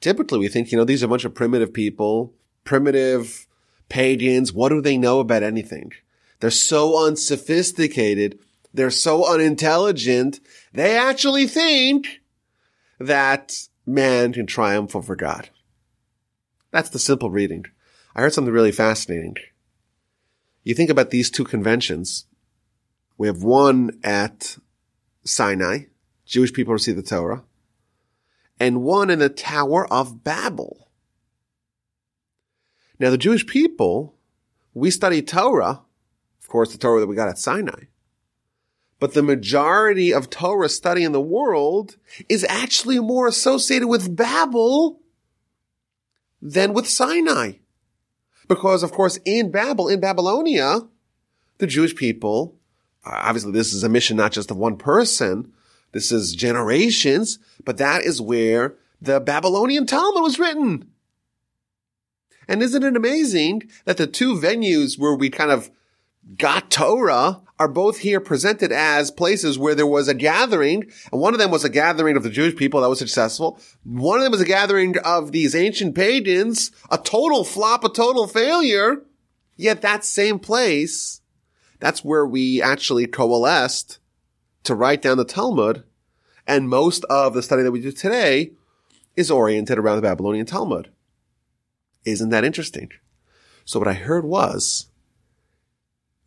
Typically 0.01 0.37
we 0.37 0.49
think, 0.49 0.69
you 0.69 0.77
know, 0.77 0.83
these 0.83 1.01
are 1.01 1.05
a 1.05 1.09
bunch 1.09 1.23
of 1.23 1.33
primitive 1.33 1.73
people, 1.73 2.33
primitive 2.65 3.47
pagans. 3.87 4.51
What 4.51 4.69
do 4.69 4.81
they 4.81 4.97
know 4.97 5.19
about 5.19 5.43
anything? 5.43 5.93
They're 6.41 6.51
so 6.51 7.07
unsophisticated. 7.07 8.37
They're 8.73 8.91
so 8.91 9.25
unintelligent. 9.25 10.41
They 10.73 10.97
actually 10.97 11.47
think 11.47 12.21
that 12.99 13.53
man 13.85 14.33
can 14.33 14.45
triumph 14.45 14.95
over 14.95 15.15
God. 15.15 15.49
That's 16.71 16.89
the 16.89 16.99
simple 16.99 17.29
reading. 17.29 17.65
I 18.13 18.21
heard 18.21 18.33
something 18.33 18.53
really 18.53 18.73
fascinating. 18.73 19.37
You 20.63 20.73
think 20.73 20.89
about 20.89 21.11
these 21.11 21.29
two 21.29 21.45
conventions. 21.45 22.25
We 23.17 23.27
have 23.27 23.43
one 23.43 23.99
at 24.03 24.57
Sinai. 25.23 25.85
Jewish 26.25 26.51
people 26.51 26.73
receive 26.73 26.95
the 26.95 27.03
Torah. 27.03 27.43
And 28.59 28.83
one 28.83 29.09
in 29.09 29.19
the 29.19 29.29
Tower 29.29 29.85
of 29.91 30.23
Babel. 30.23 30.84
Now 32.99 33.09
the 33.09 33.17
Jewish 33.17 33.45
people, 33.45 34.15
we 34.73 34.91
study 34.91 35.21
Torah, 35.21 35.81
of 36.41 36.47
course 36.47 36.71
the 36.71 36.77
Torah 36.77 36.99
that 37.01 37.07
we 37.07 37.15
got 37.15 37.29
at 37.29 37.37
Sinai. 37.37 37.85
But 38.99 39.13
the 39.13 39.23
majority 39.23 40.13
of 40.13 40.29
Torah 40.29 40.69
study 40.69 41.03
in 41.03 41.11
the 41.11 41.21
world 41.21 41.97
is 42.29 42.45
actually 42.45 42.99
more 42.99 43.27
associated 43.27 43.87
with 43.87 44.15
Babel 44.15 45.01
than 46.41 46.73
with 46.73 46.87
Sinai. 46.87 47.53
Because 48.47 48.83
of 48.83 48.91
course 48.91 49.19
in 49.25 49.51
Babel, 49.51 49.89
in 49.89 49.99
Babylonia, 49.99 50.79
the 51.57 51.67
Jewish 51.67 51.95
people, 51.95 52.55
obviously 53.05 53.51
this 53.51 53.73
is 53.73 53.83
a 53.83 53.89
mission 53.89 54.15
not 54.15 54.31
just 54.31 54.51
of 54.51 54.57
one 54.57 54.77
person, 54.77 55.51
this 55.91 56.11
is 56.11 56.35
generations, 56.35 57.39
but 57.63 57.77
that 57.77 58.03
is 58.03 58.21
where 58.21 58.75
the 59.01 59.19
Babylonian 59.19 59.85
Talmud 59.85 60.23
was 60.23 60.39
written. 60.39 60.89
And 62.47 62.61
isn't 62.61 62.83
it 62.83 62.95
amazing 62.95 63.69
that 63.85 63.97
the 63.97 64.07
two 64.07 64.35
venues 64.35 64.97
where 64.97 65.15
we 65.15 65.29
kind 65.29 65.51
of 65.51 65.71
got 66.37 66.71
Torah 66.71 67.41
are 67.57 67.67
both 67.67 67.99
here 67.99 68.19
presented 68.19 68.71
as 68.71 69.11
places 69.11 69.57
where 69.57 69.75
there 69.75 69.87
was 69.87 70.07
a 70.07 70.13
gathering, 70.13 70.91
and 71.11 71.21
one 71.21 71.33
of 71.33 71.39
them 71.39 71.51
was 71.51 71.63
a 71.63 71.69
gathering 71.69 72.17
of 72.17 72.23
the 72.23 72.29
Jewish 72.29 72.55
people 72.55 72.81
that 72.81 72.89
was 72.89 72.99
successful. 72.99 73.59
One 73.83 74.17
of 74.17 74.23
them 74.23 74.31
was 74.31 74.41
a 74.41 74.45
gathering 74.45 74.97
of 74.99 75.31
these 75.31 75.55
ancient 75.55 75.95
pagans, 75.95 76.71
a 76.91 76.97
total 76.97 77.43
flop, 77.43 77.83
a 77.83 77.89
total 77.89 78.27
failure. 78.27 79.03
Yet 79.55 79.81
that 79.81 80.03
same 80.03 80.39
place, 80.39 81.21
that's 81.79 82.03
where 82.03 82.25
we 82.25 82.61
actually 82.61 83.07
coalesced 83.07 83.99
to 84.63 84.75
write 84.75 85.01
down 85.01 85.17
the 85.17 85.23
Talmud, 85.23 85.83
and 86.45 86.67
most 86.67 87.05
of 87.05 87.33
the 87.33 87.43
study 87.43 87.63
that 87.63 87.71
we 87.71 87.81
do 87.81 87.91
today 87.91 88.51
is 89.15 89.31
oriented 89.31 89.77
around 89.77 89.95
the 89.95 90.01
Babylonian 90.01 90.45
Talmud. 90.45 90.89
Isn't 92.05 92.29
that 92.29 92.45
interesting? 92.45 92.91
So 93.65 93.79
what 93.79 93.87
I 93.87 93.93
heard 93.93 94.25
was, 94.25 94.87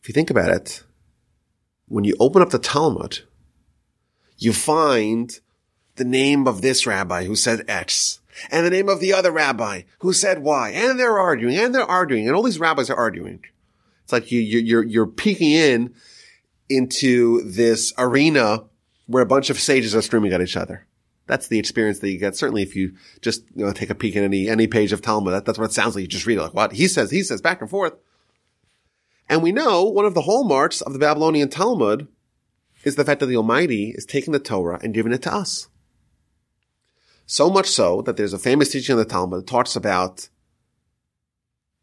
if 0.03 0.09
you 0.09 0.13
think 0.13 0.31
about 0.31 0.51
it, 0.51 0.83
when 1.87 2.05
you 2.05 2.17
open 2.19 2.43
up 2.43 2.51
the 2.51 2.59
Talmud, 2.59 3.21
you 4.37 4.53
find 4.53 5.39
the 5.97 6.05
name 6.05 6.47
of 6.47 6.63
this 6.63 6.87
rabbi 6.87 7.25
who 7.25 7.37
said 7.37 7.65
X 7.69 8.21
and 8.51 8.65
the 8.65 8.71
name 8.71 8.89
of 8.89 9.01
the 9.01 9.13
other 9.13 9.33
rabbi 9.33 9.83
who 10.01 10.13
said 10.13 10.43
Y 10.43 10.71
and 10.71 10.99
they're 10.99 11.19
arguing 11.19 11.57
and 11.57 11.75
they're 11.75 11.85
arguing 11.85 12.27
and 12.27 12.37
all 12.37 12.43
these 12.43 12.61
rabbis 12.61 12.91
are 12.91 12.97
arguing. 12.97 13.45
It's 14.05 14.13
like 14.13 14.31
you, 14.33 14.41
you, 14.41 14.61
you're, 14.61 14.85
you're 14.85 15.07
peeking 15.07 15.53
in 15.53 15.95
into 16.69 17.43
this 17.43 17.93
arena 17.99 18.65
where 19.07 19.23
a 19.23 19.27
bunch 19.27 19.51
of 19.51 19.59
sages 19.59 19.95
are 19.95 20.03
screaming 20.03 20.33
at 20.33 20.41
each 20.41 20.57
other. 20.57 20.87
That's 21.29 21.49
the 21.49 21.59
experience 21.59 22.01
that 22.01 22.11
you 22.11 22.19
get. 22.19 22.35
Certainly 22.35 22.63
if 22.63 22.75
you 22.75 22.95
just 23.21 23.45
you 23.55 23.65
know, 23.65 23.73
take 23.73 23.91
a 23.91 23.95
peek 23.95 24.17
at 24.17 24.25
any, 24.25 24.49
any 24.49 24.67
page 24.67 24.93
of 24.93 25.03
Talmud, 25.03 25.35
that, 25.35 25.45
that's 25.45 25.59
what 25.59 25.67
it 25.67 25.75
sounds 25.75 25.95
like. 25.95 26.03
You 26.03 26.09
just 26.09 26.27
read 26.27 26.39
it 26.39 26.43
like, 26.43 26.55
what? 26.55 26.73
He 26.73 26.89
says, 26.89 27.11
he 27.11 27.23
says, 27.23 27.43
back 27.43 27.61
and 27.61 27.71
forth. 27.71 27.93
And 29.29 29.43
we 29.43 29.53
know 29.53 29.85
one 29.85 30.07
of 30.07 30.15
the 30.15 30.23
hallmarks 30.23 30.81
of 30.81 30.95
the 30.95 30.99
Babylonian 30.99 31.51
Talmud 31.51 32.09
is 32.83 32.97
the 32.97 33.05
fact 33.05 33.21
that 33.21 33.27
the 33.27 33.37
Almighty 33.37 33.91
is 33.91 34.07
taking 34.07 34.33
the 34.33 34.39
Torah 34.39 34.81
and 34.83 34.95
giving 34.95 35.13
it 35.13 35.23
to 35.23 35.35
us. 35.35 35.69
So 37.27 37.51
much 37.51 37.67
so 37.67 38.01
that 38.03 38.17
there's 38.17 38.33
a 38.33 38.39
famous 38.39 38.71
teaching 38.71 38.95
in 38.95 38.99
the 38.99 39.05
Talmud 39.05 39.41
that 39.41 39.47
talks 39.47 39.77
about 39.77 40.31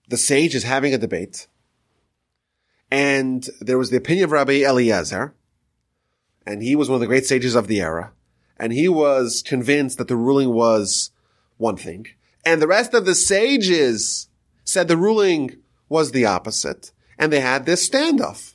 the 0.08 0.18
sages 0.18 0.64
having 0.64 0.94
a 0.96 0.98
debate. 0.98 1.46
And 2.90 3.48
there 3.62 3.78
was 3.78 3.92
the 3.92 3.98
opinion 3.98 4.25
of 4.25 4.32
Rabbi 4.32 4.64
Eliezer, 4.64 5.36
and 6.48 6.64
he 6.64 6.75
was 6.75 6.90
one 6.90 6.96
of 6.96 7.02
the 7.02 7.08
great 7.08 7.25
sages 7.25 7.54
of 7.54 7.68
the 7.68 7.82
era. 7.82 8.12
And 8.58 8.74
he 8.74 8.88
was 8.88 9.42
convinced 9.42 9.98
that 9.98 10.08
the 10.08 10.16
ruling 10.16 10.54
was 10.54 11.12
one 11.58 11.78
thing. 11.78 12.08
And 12.46 12.62
the 12.62 12.68
rest 12.68 12.94
of 12.94 13.06
the 13.06 13.16
sages 13.16 14.30
said 14.64 14.88
the 14.88 14.98
ruling 14.98 15.58
was 15.90 16.12
the 16.12 16.26
opposite 16.26 16.92
and 17.18 17.32
they 17.32 17.40
had 17.40 17.66
this 17.66 17.88
standoff. 17.88 18.54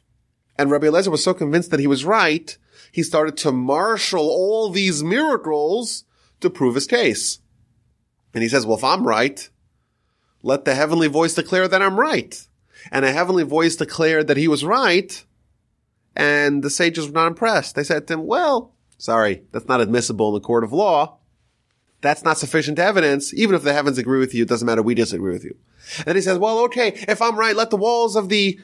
And 0.58 0.70
Rabbi 0.70 0.86
Eliezer 0.86 1.10
was 1.10 1.24
so 1.24 1.34
convinced 1.34 1.70
that 1.70 1.80
he 1.80 1.86
was 1.86 2.04
right, 2.04 2.56
he 2.92 3.02
started 3.02 3.36
to 3.38 3.52
marshal 3.52 4.28
all 4.28 4.70
these 4.70 5.02
miracles 5.02 6.04
to 6.40 6.50
prove 6.50 6.74
his 6.74 6.86
case. 6.86 7.38
And 8.34 8.42
he 8.42 8.48
says, 8.48 8.66
well, 8.66 8.76
if 8.76 8.84
I'm 8.84 9.06
right, 9.06 9.48
let 10.42 10.64
the 10.64 10.74
heavenly 10.74 11.08
voice 11.08 11.34
declare 11.34 11.68
that 11.68 11.82
I'm 11.82 11.98
right. 11.98 12.46
And 12.90 13.04
a 13.04 13.12
heavenly 13.12 13.44
voice 13.44 13.76
declared 13.76 14.26
that 14.26 14.36
he 14.36 14.48
was 14.48 14.64
right. 14.64 15.24
And 16.16 16.62
the 16.62 16.70
sages 16.70 17.06
were 17.06 17.14
not 17.14 17.28
impressed. 17.28 17.74
They 17.74 17.84
said 17.84 18.06
to 18.06 18.14
him, 18.14 18.26
well, 18.26 18.72
sorry, 19.00 19.42
that's 19.52 19.68
not 19.68 19.80
admissible 19.80 20.28
in 20.28 20.34
the 20.34 20.46
court 20.46 20.64
of 20.64 20.72
law. 20.72 21.18
That's 22.02 22.24
not 22.24 22.38
sufficient 22.38 22.78
evidence. 22.78 23.34
Even 23.34 23.54
if 23.54 23.62
the 23.62 23.72
heavens 23.72 23.98
agree 23.98 24.18
with 24.18 24.34
you, 24.34 24.42
it 24.42 24.48
doesn't 24.48 24.66
matter. 24.66 24.82
We 24.82 24.94
disagree 24.94 25.32
with 25.32 25.44
you. 25.44 25.56
And 25.98 26.06
then 26.06 26.16
he 26.16 26.22
says, 26.22 26.38
well, 26.38 26.60
okay, 26.60 26.88
if 27.08 27.20
I'm 27.20 27.38
right, 27.38 27.56
let 27.56 27.70
the 27.70 27.76
walls 27.76 28.16
of 28.16 28.28
the 28.28 28.58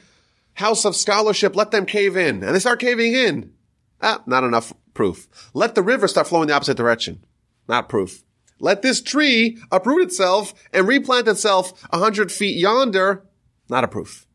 house 0.55 0.85
of 0.85 0.95
scholarship, 0.95 1.55
let 1.55 1.71
them 1.71 1.85
cave 1.85 2.17
in. 2.17 2.43
And 2.43 2.55
they 2.55 2.59
start 2.59 2.79
caving 2.79 3.13
in. 3.13 3.53
Ah, 4.01 4.23
not 4.25 4.43
enough 4.43 4.73
proof. 4.93 5.27
Let 5.53 5.75
the 5.75 5.83
river 5.83 6.07
start 6.07 6.27
flowing 6.27 6.47
the 6.47 6.53
opposite 6.53 6.77
direction. 6.77 7.23
Not 7.67 7.89
proof. 7.89 8.23
Let 8.59 8.81
this 8.81 9.01
tree 9.01 9.59
uproot 9.71 10.07
itself 10.07 10.53
and 10.73 10.87
replant 10.87 11.27
itself 11.27 11.87
a 11.91 11.99
hundred 11.99 12.31
feet 12.31 12.57
yonder. 12.57 13.23
Not 13.69 13.83
a 13.83 13.87
proof. 13.87 14.25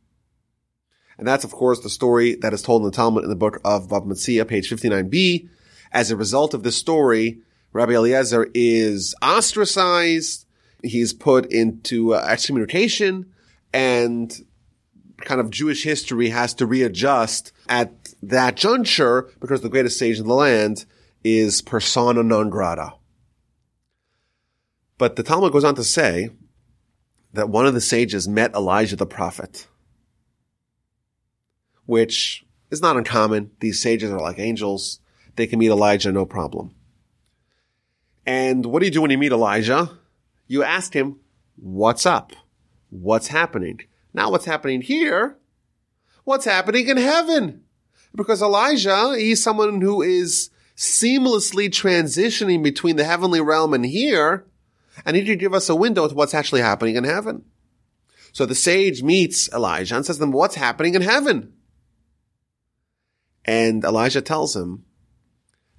And 1.19 1.27
that's, 1.27 1.45
of 1.45 1.53
course, 1.53 1.81
the 1.81 1.91
story 1.91 2.37
that 2.37 2.53
is 2.53 2.63
told 2.63 2.83
in 2.83 2.87
the 2.87 2.97
Talmud 2.97 3.25
in 3.25 3.31
the 3.31 3.37
book 3.37 3.61
of 3.65 3.89
Bava 3.89 4.07
Metzia, 4.07 4.47
page 4.47 4.71
59b. 4.71 5.49
As 5.93 6.11
a 6.11 6.17
result 6.17 6.55
of 6.55 6.63
this 6.63 6.77
story, 6.77 7.41
Rabbi 7.73 7.93
Eliezer 7.93 8.49
is 8.55 9.15
ostracized. 9.23 10.47
He's 10.83 11.13
put 11.13 11.47
into 11.53 12.15
uh, 12.15 12.27
excommunication 12.29 13.33
and 13.73 14.33
kind 15.19 15.41
of 15.41 15.51
Jewish 15.51 15.85
history 15.85 16.31
has 16.31 16.55
to 16.55 16.67
readjust 16.67 17.53
at 17.69 18.15
that 18.23 18.57
juncture 18.57 19.31
because 19.41 19.61
the 19.61 19.69
greatest 19.69 19.99
sage 19.99 20.19
in 20.19 20.27
the 20.27 20.35
land 20.35 20.85
is 21.25 21.63
persona 21.63 22.23
non 22.23 22.51
grata. 22.51 22.95
But 24.99 25.17
the 25.17 25.23
Talmud 25.23 25.53
goes 25.53 25.65
on 25.65 25.75
to 25.77 25.85
say 25.85 26.31
that 27.33 27.49
one 27.49 27.67
of 27.67 27.75
the 27.75 27.81
sages 27.81 28.29
met 28.29 28.55
Elijah 28.55 28.97
the 28.97 29.07
prophet, 29.07 29.67
which 31.87 32.45
is 32.71 32.83
not 32.83 32.97
uncommon. 32.97 33.51
These 33.61 33.81
sages 33.81 34.11
are 34.11 34.21
like 34.21 34.39
angels. 34.39 35.01
They 35.37 35.47
can 35.47 35.59
meet 35.59 35.71
Elijah 35.71 36.13
no 36.13 36.27
problem. 36.27 36.75
And 38.27 38.67
what 38.67 38.81
do 38.81 38.87
you 38.87 38.93
do 38.93 39.03
when 39.03 39.11
you 39.11 39.19
meet 39.19 39.33
Elijah? 39.33 39.99
You 40.47 40.63
ask 40.63 40.95
him, 40.95 41.19
what's 41.57 42.07
up? 42.07 42.33
What's 42.91 43.29
happening? 43.29 43.81
Not 44.13 44.31
what's 44.31 44.45
happening 44.45 44.83
here. 44.83 45.39
What's 46.25 46.45
happening 46.45 46.89
in 46.89 46.99
heaven? 46.99 47.65
Because 48.15 48.43
Elijah, 48.43 49.17
he's 49.17 49.43
someone 49.43 49.81
who 49.81 50.03
is 50.03 50.51
seamlessly 50.77 51.69
transitioning 51.69 52.63
between 52.63 52.97
the 52.97 53.05
heavenly 53.05 53.41
realm 53.41 53.75
and 53.75 53.87
here. 53.87 54.47
And 55.07 55.17
he 55.17 55.25
could 55.25 55.39
give 55.39 55.55
us 55.55 55.69
a 55.69 55.75
window 55.75 56.07
to 56.07 56.15
what's 56.15 56.35
actually 56.35 56.61
happening 56.61 56.97
in 56.97 57.05
heaven. 57.05 57.45
So 58.33 58.47
the 58.47 58.55
sage 58.55 59.03
meets 59.03 59.51
Elijah 59.53 59.97
and 59.97 60.07
says 60.07 60.19
to 60.19 60.25
him, 60.25 60.33
what's 60.33 60.55
happening 60.55 60.95
in 60.95 61.03
heaven? 61.03 61.55
And 63.45 63.85
Elijah 63.85 64.23
tells 64.23 64.55
him, 64.55 64.85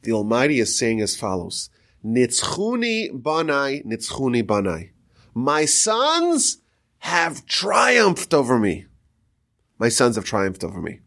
the 0.03 0.11
Almighty 0.11 0.59
is 0.59 0.77
saying 0.77 1.01
as 1.01 1.15
follows, 1.15 1.69
Nitzchuni 2.05 3.09
banai, 3.11 3.85
nitzchuni 3.85 4.43
banai. 4.43 4.91
My 5.33 5.65
sons 5.65 6.57
have 6.99 7.45
triumphed 7.45 8.33
over 8.33 8.59
me. 8.59 8.85
My 9.79 9.89
sons 9.89 10.15
have 10.15 10.25
triumphed 10.25 10.63
over 10.63 10.81
me. 10.81 10.99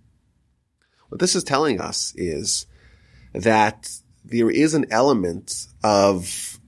What 1.09 1.21
this 1.21 1.37
is 1.37 1.45
telling 1.45 1.81
us 1.81 2.13
is 2.17 2.67
that 3.33 3.91
there 4.25 4.51
is 4.51 4.75
an 4.75 4.87
element 4.91 5.67
of, 5.85 6.59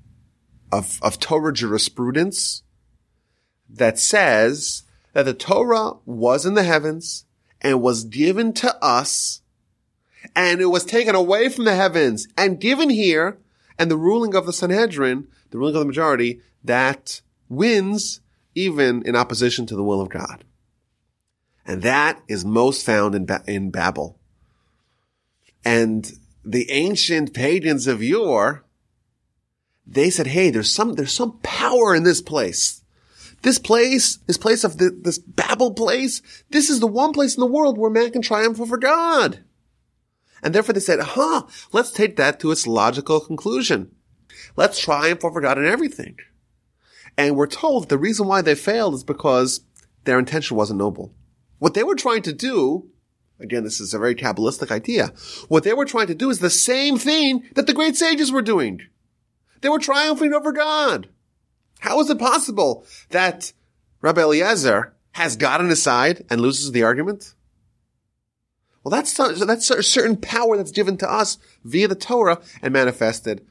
of, 0.70 0.98
of 1.02 1.18
Torah 1.18 1.52
jurisprudence 1.52 2.62
that 3.68 3.98
says 3.98 4.84
that 5.12 5.24
the 5.24 5.34
Torah 5.34 5.92
was 6.04 6.46
in 6.46 6.54
the 6.54 6.62
heavens 6.62 7.24
and 7.60 7.82
was 7.82 8.04
given 8.04 8.52
to 8.54 8.76
us 8.82 9.42
and 10.34 10.60
it 10.60 10.66
was 10.66 10.84
taken 10.84 11.14
away 11.14 11.48
from 11.48 11.64
the 11.64 11.74
heavens 11.74 12.28
and 12.36 12.60
given 12.60 12.90
here, 12.90 13.38
and 13.78 13.90
the 13.90 13.96
ruling 13.96 14.34
of 14.34 14.44
the 14.44 14.52
Sanhedrin, 14.52 15.28
the 15.50 15.58
ruling 15.58 15.74
of 15.76 15.80
the 15.80 15.86
majority, 15.86 16.40
that 16.64 17.20
wins 17.48 18.20
even 18.54 19.02
in 19.06 19.14
opposition 19.14 19.66
to 19.66 19.76
the 19.76 19.84
will 19.84 20.00
of 20.00 20.08
God. 20.08 20.44
And 21.64 21.82
that 21.82 22.20
is 22.26 22.44
most 22.44 22.84
found 22.84 23.14
in, 23.14 23.26
ba- 23.26 23.44
in 23.46 23.70
Babel. 23.70 24.18
And 25.64 26.10
the 26.44 26.70
ancient 26.70 27.34
pagans 27.34 27.86
of 27.86 28.02
yore, 28.02 28.64
they 29.86 30.10
said, 30.10 30.28
hey, 30.28 30.50
there's 30.50 30.72
some, 30.72 30.94
there's 30.94 31.12
some 31.12 31.38
power 31.42 31.94
in 31.94 32.02
this 32.02 32.20
place. 32.20 32.82
This 33.42 33.58
place, 33.58 34.16
this 34.26 34.38
place 34.38 34.64
of 34.64 34.78
the, 34.78 34.90
this 34.90 35.18
Babel 35.18 35.72
place, 35.72 36.20
this 36.50 36.68
is 36.68 36.80
the 36.80 36.86
one 36.88 37.12
place 37.12 37.36
in 37.36 37.40
the 37.40 37.46
world 37.46 37.78
where 37.78 37.90
man 37.90 38.10
can 38.10 38.22
triumph 38.22 38.60
over 38.60 38.76
God. 38.76 39.44
And 40.42 40.54
therefore 40.54 40.72
they 40.72 40.80
said, 40.80 41.00
huh, 41.00 41.42
let's 41.72 41.90
take 41.90 42.16
that 42.16 42.40
to 42.40 42.50
its 42.50 42.66
logical 42.66 43.20
conclusion. 43.20 43.94
Let's 44.56 44.78
triumph 44.78 45.24
over 45.24 45.40
God 45.40 45.58
in 45.58 45.66
everything. 45.66 46.16
And 47.16 47.36
we're 47.36 47.48
told 47.48 47.88
the 47.88 47.98
reason 47.98 48.26
why 48.26 48.42
they 48.42 48.54
failed 48.54 48.94
is 48.94 49.04
because 49.04 49.62
their 50.04 50.18
intention 50.18 50.56
wasn't 50.56 50.78
noble. 50.78 51.12
What 51.58 51.74
they 51.74 51.82
were 51.82 51.96
trying 51.96 52.22
to 52.22 52.32
do, 52.32 52.88
again, 53.40 53.64
this 53.64 53.80
is 53.80 53.92
a 53.92 53.98
very 53.98 54.14
Kabbalistic 54.14 54.70
idea. 54.70 55.12
What 55.48 55.64
they 55.64 55.74
were 55.74 55.84
trying 55.84 56.06
to 56.06 56.14
do 56.14 56.30
is 56.30 56.38
the 56.38 56.50
same 56.50 56.96
thing 56.96 57.42
that 57.54 57.66
the 57.66 57.74
great 57.74 57.96
sages 57.96 58.30
were 58.30 58.42
doing. 58.42 58.82
They 59.60 59.68
were 59.68 59.80
triumphing 59.80 60.32
over 60.32 60.52
God. 60.52 61.08
How 61.80 61.98
is 62.00 62.10
it 62.10 62.18
possible 62.18 62.84
that 63.10 63.52
Rabbi 64.00 64.20
Eliezer 64.20 64.94
has 65.12 65.36
God 65.36 65.60
on 65.60 65.68
his 65.68 65.82
side 65.82 66.24
and 66.30 66.40
loses 66.40 66.70
the 66.70 66.84
argument? 66.84 67.34
Well, 68.88 69.02
that's, 69.02 69.12
that's 69.44 69.70
a 69.70 69.82
certain 69.82 70.16
power 70.16 70.56
that's 70.56 70.70
given 70.70 70.96
to 70.96 71.12
us 71.12 71.36
via 71.62 71.88
the 71.88 71.94
Torah 71.94 72.40
and 72.62 72.72
manifested 72.72 73.46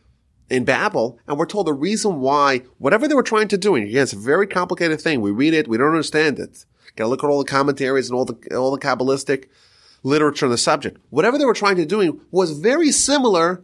in 0.50 0.66
Babel. 0.66 1.20
And 1.28 1.38
we're 1.38 1.46
told 1.46 1.68
the 1.68 1.74
reason 1.74 2.22
why, 2.22 2.64
whatever 2.80 3.08
they 3.08 3.14
were 3.14 3.22
trying 3.22 3.48
to 3.50 3.58
do, 3.58 3.76
and 3.76 3.88
again, 3.88 4.02
it's 4.02 4.14
a 4.14 4.18
very 4.18 4.48
complicated 4.48 5.00
thing. 5.00 5.22
We 5.22 5.30
read 5.30 5.54
it, 5.54 5.68
we 5.68 5.78
don't 5.78 5.90
understand 5.90 6.40
it. 6.40 6.66
Gotta 6.96 7.12
look 7.12 7.24
at 7.24 7.28
all 7.28 7.38
the 7.38 7.46
commentaries 7.46 8.10
and 8.10 8.18
all 8.18 8.26
the, 8.26 8.58
all 8.58 8.72
the 8.72 8.80
Kabbalistic 8.80 9.46
literature 10.02 10.48
on 10.48 10.52
the 10.52 10.58
subject. 10.58 11.00
Whatever 11.12 11.38
they 11.38 11.46
were 11.46 11.54
trying 11.54 11.76
to 11.76 11.86
do 11.86 12.20
was 12.32 12.58
very 12.58 12.92
similar 12.92 13.62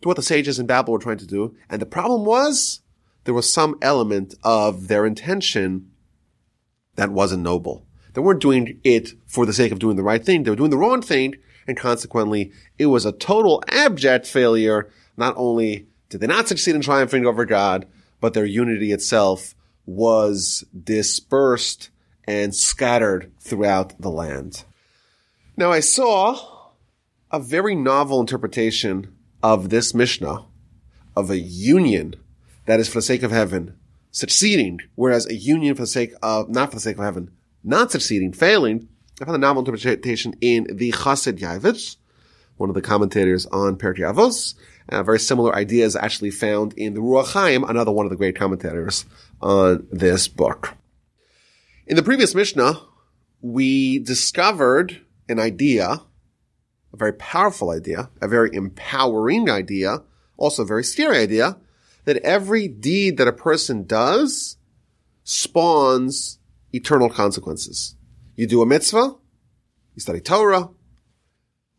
to 0.00 0.08
what 0.08 0.16
the 0.16 0.22
sages 0.22 0.58
in 0.58 0.64
Babel 0.64 0.94
were 0.94 1.00
trying 1.00 1.18
to 1.18 1.26
do. 1.26 1.54
And 1.68 1.82
the 1.82 1.86
problem 1.86 2.24
was, 2.24 2.80
there 3.24 3.34
was 3.34 3.52
some 3.52 3.76
element 3.82 4.36
of 4.42 4.88
their 4.88 5.04
intention 5.04 5.90
that 6.96 7.10
wasn't 7.10 7.42
noble. 7.42 7.84
They 8.12 8.20
weren't 8.20 8.42
doing 8.42 8.80
it 8.84 9.12
for 9.26 9.46
the 9.46 9.52
sake 9.52 9.72
of 9.72 9.78
doing 9.78 9.96
the 9.96 10.02
right 10.02 10.24
thing. 10.24 10.42
They 10.42 10.50
were 10.50 10.56
doing 10.56 10.70
the 10.70 10.78
wrong 10.78 11.02
thing. 11.02 11.36
And 11.66 11.76
consequently, 11.76 12.52
it 12.78 12.86
was 12.86 13.04
a 13.04 13.12
total 13.12 13.62
abject 13.68 14.26
failure. 14.26 14.90
Not 15.16 15.34
only 15.36 15.86
did 16.08 16.20
they 16.20 16.26
not 16.26 16.48
succeed 16.48 16.74
in 16.74 16.80
triumphing 16.80 17.26
over 17.26 17.44
God, 17.44 17.86
but 18.20 18.34
their 18.34 18.44
unity 18.44 18.92
itself 18.92 19.54
was 19.86 20.64
dispersed 20.84 21.90
and 22.24 22.54
scattered 22.54 23.32
throughout 23.40 24.00
the 24.00 24.10
land. 24.10 24.64
Now 25.56 25.72
I 25.72 25.80
saw 25.80 26.70
a 27.30 27.40
very 27.40 27.74
novel 27.74 28.20
interpretation 28.20 29.14
of 29.42 29.68
this 29.68 29.94
Mishnah 29.94 30.44
of 31.16 31.30
a 31.30 31.38
union 31.38 32.14
that 32.66 32.80
is 32.80 32.88
for 32.88 32.98
the 32.98 33.02
sake 33.02 33.22
of 33.22 33.30
heaven 33.30 33.76
succeeding, 34.10 34.80
whereas 34.94 35.26
a 35.26 35.34
union 35.34 35.74
for 35.74 35.82
the 35.82 35.86
sake 35.86 36.12
of, 36.22 36.48
not 36.48 36.70
for 36.70 36.76
the 36.76 36.80
sake 36.80 36.98
of 36.98 37.04
heaven, 37.04 37.30
not 37.62 37.90
succeeding, 37.90 38.32
failing. 38.32 38.88
I 39.20 39.24
found 39.24 39.36
a 39.36 39.38
novel 39.38 39.64
interpretation 39.64 40.34
in 40.40 40.66
the 40.76 40.92
Chassid 40.92 41.38
Yavetz, 41.38 41.96
one 42.56 42.70
of 42.70 42.74
the 42.74 42.82
commentators 42.82 43.46
on 43.46 43.76
Pirkei 43.76 44.00
Avos. 44.00 44.54
A 44.88 44.96
uh, 44.96 45.02
very 45.02 45.20
similar 45.20 45.54
idea 45.54 45.84
is 45.84 45.94
actually 45.94 46.30
found 46.30 46.72
in 46.72 46.94
the 46.94 47.00
Ruach 47.00 47.32
Chaim, 47.32 47.64
another 47.64 47.92
one 47.92 48.06
of 48.06 48.10
the 48.10 48.16
great 48.16 48.36
commentators 48.36 49.04
on 49.40 49.86
this 49.92 50.26
book. 50.26 50.74
In 51.86 51.96
the 51.96 52.02
previous 52.02 52.34
Mishnah, 52.34 52.80
we 53.40 53.98
discovered 54.00 55.00
an 55.28 55.38
idea, 55.38 56.00
a 56.92 56.96
very 56.96 57.12
powerful 57.12 57.70
idea, 57.70 58.10
a 58.20 58.26
very 58.26 58.50
empowering 58.52 59.48
idea, 59.48 60.02
also 60.36 60.62
a 60.62 60.66
very 60.66 60.84
scary 60.84 61.18
idea, 61.18 61.56
that 62.04 62.16
every 62.18 62.66
deed 62.66 63.16
that 63.18 63.28
a 63.28 63.32
person 63.32 63.86
does 63.86 64.56
spawns 65.22 66.39
eternal 66.72 67.10
consequences. 67.10 67.96
You 68.36 68.46
do 68.46 68.62
a 68.62 68.66
mitzvah, 68.66 69.16
you 69.94 70.00
study 70.00 70.20
Torah, 70.20 70.70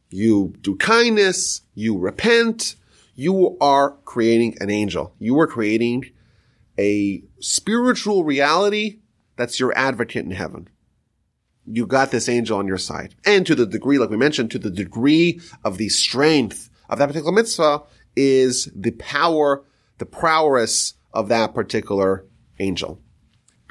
you 0.10 0.54
do 0.62 0.76
kindness, 0.76 1.62
you 1.74 1.98
repent, 1.98 2.76
you 3.16 3.58
are 3.60 3.98
creating 4.06 4.58
an 4.60 4.70
angel. 4.70 5.16
You 5.20 5.40
are 5.40 5.48
creating 5.48 6.12
a 6.78 7.24
spiritual 7.40 8.24
reality 8.24 9.00
that's 9.36 9.60
your 9.60 9.78
advocate 9.78 10.26
in 10.26 10.32
heaven. 10.32 10.70
You 11.66 11.86
got 11.86 12.12
this 12.12 12.28
angel 12.28 12.58
on 12.58 12.68
your 12.68 12.78
side. 12.78 13.16
And 13.26 13.46
to 13.46 13.56
the 13.56 13.66
degree, 13.66 14.00
like 14.00 14.10
we 14.10 14.18
mentioned, 14.18 14.52
to 14.52 14.60
the 14.60 14.70
degree 14.70 15.40
of 15.64 15.78
the 15.78 15.90
strength 15.90 16.70
of 16.90 17.00
that 17.00 17.08
particular 17.08 17.32
mitzvah 17.32 17.84
is 18.16 18.70
the 18.76 18.92
power, 18.92 19.64
the 19.98 20.06
prowess 20.06 20.96
of 21.14 21.30
that 21.30 21.54
particular 21.54 22.26
angel. 22.60 23.02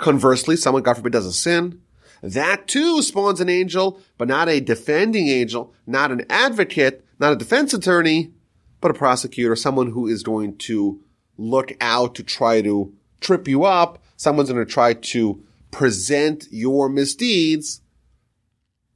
Conversely, 0.01 0.57
someone, 0.57 0.83
God 0.83 0.97
forbid, 0.97 1.13
does 1.13 1.27
a 1.27 1.33
sin. 1.33 1.83
That 2.23 2.67
too 2.67 3.03
spawns 3.03 3.41
an 3.41 3.51
angel, 3.51 4.01
but 4.17 4.29
not 4.29 4.49
a 4.49 4.61
defending 4.61 5.29
angel, 5.29 5.75
not 5.87 6.11
an 6.11 6.25
advocate, 6.31 7.05
not 7.19 7.35
a 7.35 7.37
defense 7.37 7.75
attorney, 7.75 8.33
but 8.81 8.91
a 8.91 8.95
prosecutor, 8.95 9.55
someone 9.55 9.91
who 9.91 10.07
is 10.07 10.23
going 10.23 10.57
to 10.57 11.01
look 11.37 11.73
out 11.83 12.15
to 12.15 12.23
try 12.23 12.63
to 12.63 12.95
trip 13.21 13.47
you 13.47 13.65
up. 13.65 14.03
Someone's 14.17 14.51
going 14.51 14.65
to 14.65 14.71
try 14.71 14.95
to 14.95 15.43
present 15.71 16.47
your 16.51 16.89
misdeeds 16.89 17.83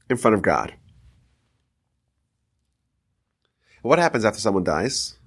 in 0.09 0.17
front 0.17 0.35
of 0.35 0.43
God. 0.43 0.75
What 3.83 3.99
happens 3.99 4.25
after 4.25 4.41
someone 4.41 4.65
dies? 4.65 5.19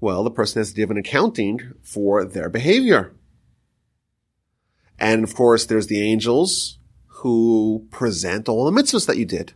Well, 0.00 0.24
the 0.24 0.30
person 0.30 0.60
has 0.60 0.70
to 0.70 0.76
give 0.76 0.90
an 0.90 0.96
accounting 0.96 1.74
for 1.82 2.24
their 2.24 2.48
behavior. 2.48 3.12
And 4.98 5.24
of 5.24 5.34
course, 5.34 5.66
there's 5.66 5.88
the 5.88 6.02
angels 6.02 6.78
who 7.06 7.86
present 7.90 8.48
all 8.48 8.64
the 8.64 8.82
mitzvahs 8.82 9.06
that 9.06 9.16
you 9.16 9.24
did. 9.24 9.52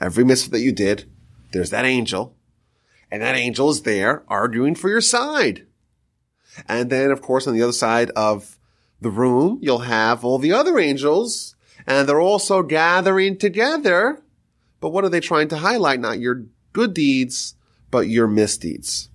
Every 0.00 0.24
mitzvah 0.24 0.50
that 0.50 0.60
you 0.60 0.72
did, 0.72 1.10
there's 1.52 1.70
that 1.70 1.84
angel. 1.84 2.36
And 3.10 3.22
that 3.22 3.36
angel 3.36 3.70
is 3.70 3.82
there 3.82 4.24
arguing 4.28 4.74
for 4.74 4.88
your 4.88 5.00
side. 5.00 5.66
And 6.68 6.90
then, 6.90 7.10
of 7.10 7.22
course, 7.22 7.46
on 7.46 7.54
the 7.54 7.62
other 7.62 7.72
side 7.72 8.10
of 8.10 8.58
the 9.00 9.10
room, 9.10 9.58
you'll 9.62 9.78
have 9.80 10.24
all 10.24 10.38
the 10.38 10.52
other 10.52 10.78
angels 10.78 11.54
and 11.86 12.08
they're 12.08 12.20
also 12.20 12.62
gathering 12.62 13.38
together. 13.38 14.22
But 14.80 14.90
what 14.90 15.04
are 15.04 15.08
they 15.08 15.20
trying 15.20 15.48
to 15.48 15.58
highlight? 15.58 16.00
Not 16.00 16.18
your 16.18 16.44
good 16.72 16.94
deeds, 16.94 17.54
but 17.90 18.08
your 18.08 18.26
misdeeds. 18.26 19.10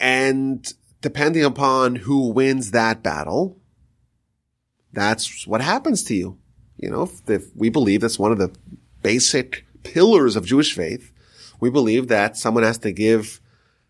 And 0.00 0.72
depending 1.00 1.44
upon 1.44 1.96
who 1.96 2.32
wins 2.32 2.70
that 2.70 3.02
battle, 3.02 3.58
that's 4.96 5.46
what 5.46 5.60
happens 5.60 6.02
to 6.04 6.14
you. 6.14 6.38
You 6.78 6.90
know, 6.90 7.02
if, 7.02 7.28
if 7.28 7.54
we 7.54 7.68
believe 7.68 8.00
that's 8.00 8.18
one 8.18 8.32
of 8.32 8.38
the 8.38 8.50
basic 9.02 9.66
pillars 9.82 10.36
of 10.36 10.46
Jewish 10.46 10.74
faith, 10.74 11.12
we 11.60 11.68
believe 11.68 12.08
that 12.08 12.38
someone 12.38 12.64
has 12.64 12.78
to 12.78 12.92
give 12.92 13.40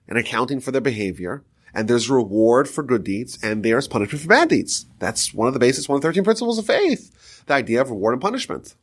an 0.08 0.16
accounting 0.16 0.58
for 0.58 0.72
their 0.72 0.80
behavior 0.80 1.44
and 1.72 1.86
there's 1.86 2.10
reward 2.10 2.68
for 2.68 2.82
good 2.82 3.04
deeds 3.04 3.38
and 3.40 3.64
there's 3.64 3.86
punishment 3.86 4.20
for 4.20 4.28
bad 4.28 4.48
deeds. 4.48 4.86
That's 4.98 5.32
one 5.32 5.46
of 5.46 5.54
the 5.54 5.60
basis, 5.60 5.88
one 5.88 5.94
of 5.96 6.02
the 6.02 6.08
13 6.08 6.24
principles 6.24 6.58
of 6.58 6.66
faith, 6.66 7.44
the 7.46 7.54
idea 7.54 7.80
of 7.80 7.90
reward 7.90 8.14
and 8.14 8.22
punishment. 8.22 8.74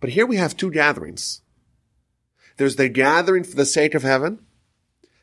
But 0.00 0.10
here 0.10 0.26
we 0.26 0.36
have 0.36 0.56
two 0.56 0.70
gatherings. 0.72 1.42
There's 2.56 2.74
the 2.74 2.88
gathering 2.88 3.44
for 3.44 3.54
the 3.54 3.64
sake 3.64 3.94
of 3.94 4.02
heaven. 4.02 4.44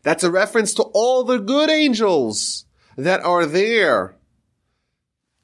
That's 0.03 0.23
a 0.23 0.31
reference 0.31 0.73
to 0.75 0.83
all 0.83 1.25
the 1.25 1.37
good 1.37 1.69
angels 1.69 2.65
that 2.95 3.21
are 3.23 3.45
there 3.45 4.15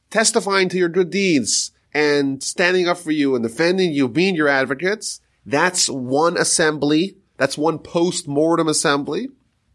testifying 0.10 0.70
to 0.70 0.78
your 0.78 0.90
good 0.90 1.10
deeds 1.10 1.72
and 1.94 2.44
standing 2.44 2.88
up 2.88 2.98
for 2.98 3.12
you 3.12 3.36
and 3.36 3.44
defending 3.44 3.92
you, 3.92 4.08
being 4.08 4.36
your 4.36 4.48
advocates. 4.48 5.22
That's 5.46 5.90
one 5.90 6.38
assembly. 6.38 7.18
That's 7.38 7.58
one 7.58 7.80
post-mortem 7.80 8.68
assembly. 8.68 9.30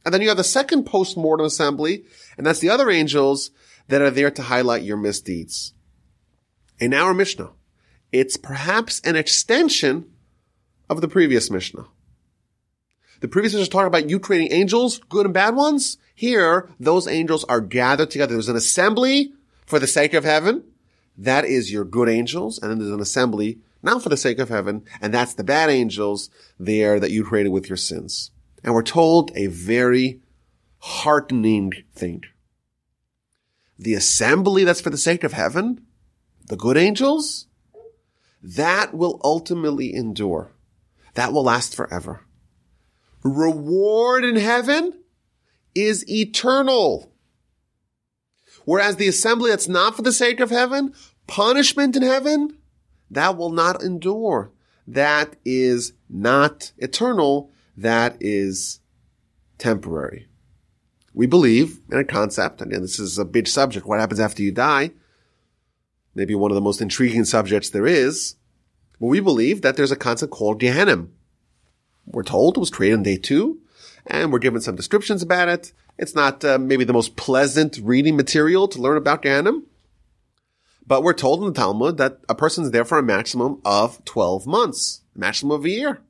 And 0.05 0.13
then 0.13 0.21
you 0.21 0.29
have 0.29 0.37
the 0.37 0.45
second 0.45 0.85
post-mortem 0.85 1.47
assembly, 1.47 2.05
and 2.37 2.45
that's 2.45 2.59
the 2.59 2.71
other 2.71 2.91
angels 2.91 3.51
that 3.89 4.03
are 4.03 4.11
there 4.11 4.31
to 4.33 4.43
highlight 4.43 4.83
your 4.83 4.97
misdeeds. 4.97 5.75
In 6.81 6.93
our 6.93 7.15
Mishnah, 7.15 7.51
it's 8.11 8.37
perhaps 8.37 9.01
an 9.05 9.15
extension 9.15 10.11
of 10.91 11.01
the 11.01 11.09
previous 11.09 11.51
Mishnah. 11.51 11.87
The 13.21 13.29
previous 13.29 13.55
Mishnah 13.55 13.71
talking 13.71 13.87
about 13.87 14.11
you 14.11 14.19
creating 14.19 14.53
angels, 14.53 14.99
good 15.09 15.27
and 15.27 15.35
bad 15.35 15.55
ones. 15.55 15.99
Here, 16.15 16.69
those 16.81 17.07
angels 17.07 17.45
are 17.45 17.61
gathered 17.61 18.11
together. 18.11 18.35
There's 18.35 18.49
an 18.49 18.57
assembly 18.57 19.33
for 19.73 19.79
the 19.79 19.87
sake 19.87 20.13
of 20.13 20.23
heaven. 20.23 20.65
That 21.17 21.47
is 21.47 21.73
your 21.73 21.87
good 21.87 22.07
angels. 22.07 22.59
And 22.59 22.71
then 22.71 22.79
there's 22.79 22.91
an 22.91 23.01
assembly 23.01 23.61
not 23.83 24.03
for 24.03 24.11
the 24.11 24.19
sake 24.19 24.39
of 24.39 24.51
heaven, 24.51 24.85
and 25.01 25.15
that's 25.15 25.33
the 25.33 25.43
bad 25.43 25.71
angels 25.71 26.29
there 26.61 27.01
that 27.01 27.11
you 27.11 27.25
created 27.25 27.49
with 27.49 27.71
your 27.71 27.79
sins. 27.79 28.33
And 28.63 28.75
we're 28.75 28.83
told 28.83 29.33
a 29.35 29.47
very 29.47 30.21
heartening 30.77 31.73
thing. 31.95 32.25
The 33.79 33.95
assembly 33.95 34.65
that's 34.65 34.83
for 34.83 34.91
the 34.91 34.99
sake 34.99 35.25
of 35.25 35.33
heaven, 35.33 35.87
the 36.49 36.57
good 36.57 36.77
angels, 36.77 37.47
that 38.43 38.93
will 38.93 39.23
ultimately 39.25 39.95
endure. 39.95 40.53
That 41.15 41.33
will 41.33 41.45
last 41.45 41.75
forever. 41.75 42.27
Reward 43.23 44.23
in 44.23 44.37
heaven 44.37 45.01
is 45.75 46.07
eternal. 46.11 47.12
Whereas 48.65 48.97
the 48.97 49.09
assembly 49.09 49.51
that's 49.51 49.69
not 49.69 49.97
for 49.97 50.03
the 50.03 50.13
sake 50.13 50.41
of 50.41 50.51
heaven, 50.51 50.95
punishment 51.27 51.97
in 51.97 52.03
heaven, 52.03 52.59
that 53.11 53.37
will 53.37 53.51
not 53.51 53.83
endure. 53.83 54.51
That 54.87 55.37
is 55.45 55.93
not 56.09 56.73
eternal. 56.79 57.51
That 57.77 58.17
is 58.21 58.81
temporary. 59.59 60.29
We 61.15 61.27
believe 61.27 61.81
in 61.91 61.99
a 61.99 62.05
concept, 62.05 62.63
and 62.63 62.73
this 62.73 62.99
is 62.99 63.19
a 63.19 63.25
big 63.25 63.47
subject. 63.47 63.87
What 63.87 64.01
happens 64.01 64.21
after 64.21 64.43
you 64.43 64.51
die? 64.51 64.93
Maybe 66.15 66.35
one 66.35 66.51
of 66.51 66.55
the 66.55 66.61
most 66.61 66.81
intriguing 66.81 67.25
subjects 67.25 67.71
there 67.71 67.87
is. 67.87 68.37
But 68.99 69.09
we 69.09 69.21
believe 69.21 69.63
that 69.63 69.77
there's 69.77 69.93
a 69.93 69.97
concept 69.97 70.33
called 70.33 70.61
Gehenna. 70.61 71.07
We're 72.07 72.23
told 72.23 72.57
it 72.57 72.61
was 72.61 72.71
created 72.71 72.97
on 72.97 73.03
day 73.03 73.17
two, 73.17 73.61
and 74.07 74.33
we're 74.33 74.39
given 74.39 74.61
some 74.61 74.77
descriptions 74.77 75.23
about 75.23 75.49
it. 75.49 75.73
It's 75.99 76.15
not 76.15 76.45
uh, 76.45 76.59
maybe 76.59 76.85
the 76.85 76.93
most 76.93 77.17
pleasant 77.17 77.79
reading 77.83 78.17
material 78.17 78.69
to 78.69 78.81
learn 78.81 78.97
about 78.97 79.23
Gehenna. 79.23 79.53
But 80.87 81.03
we're 81.03 81.13
told 81.13 81.41
in 81.41 81.47
the 81.47 81.53
Talmud 81.53 81.97
that 81.99 82.19
a 82.29 82.35
person 82.35 82.65
is 82.65 82.71
there 82.71 82.85
for 82.85 82.99
a 82.99 83.03
maximum 83.03 83.61
of 83.65 84.05
12 84.05 84.47
months, 84.47 85.03
maximum 85.15 85.53
of 85.53 85.65
a 85.65 85.71
year. 85.71 86.01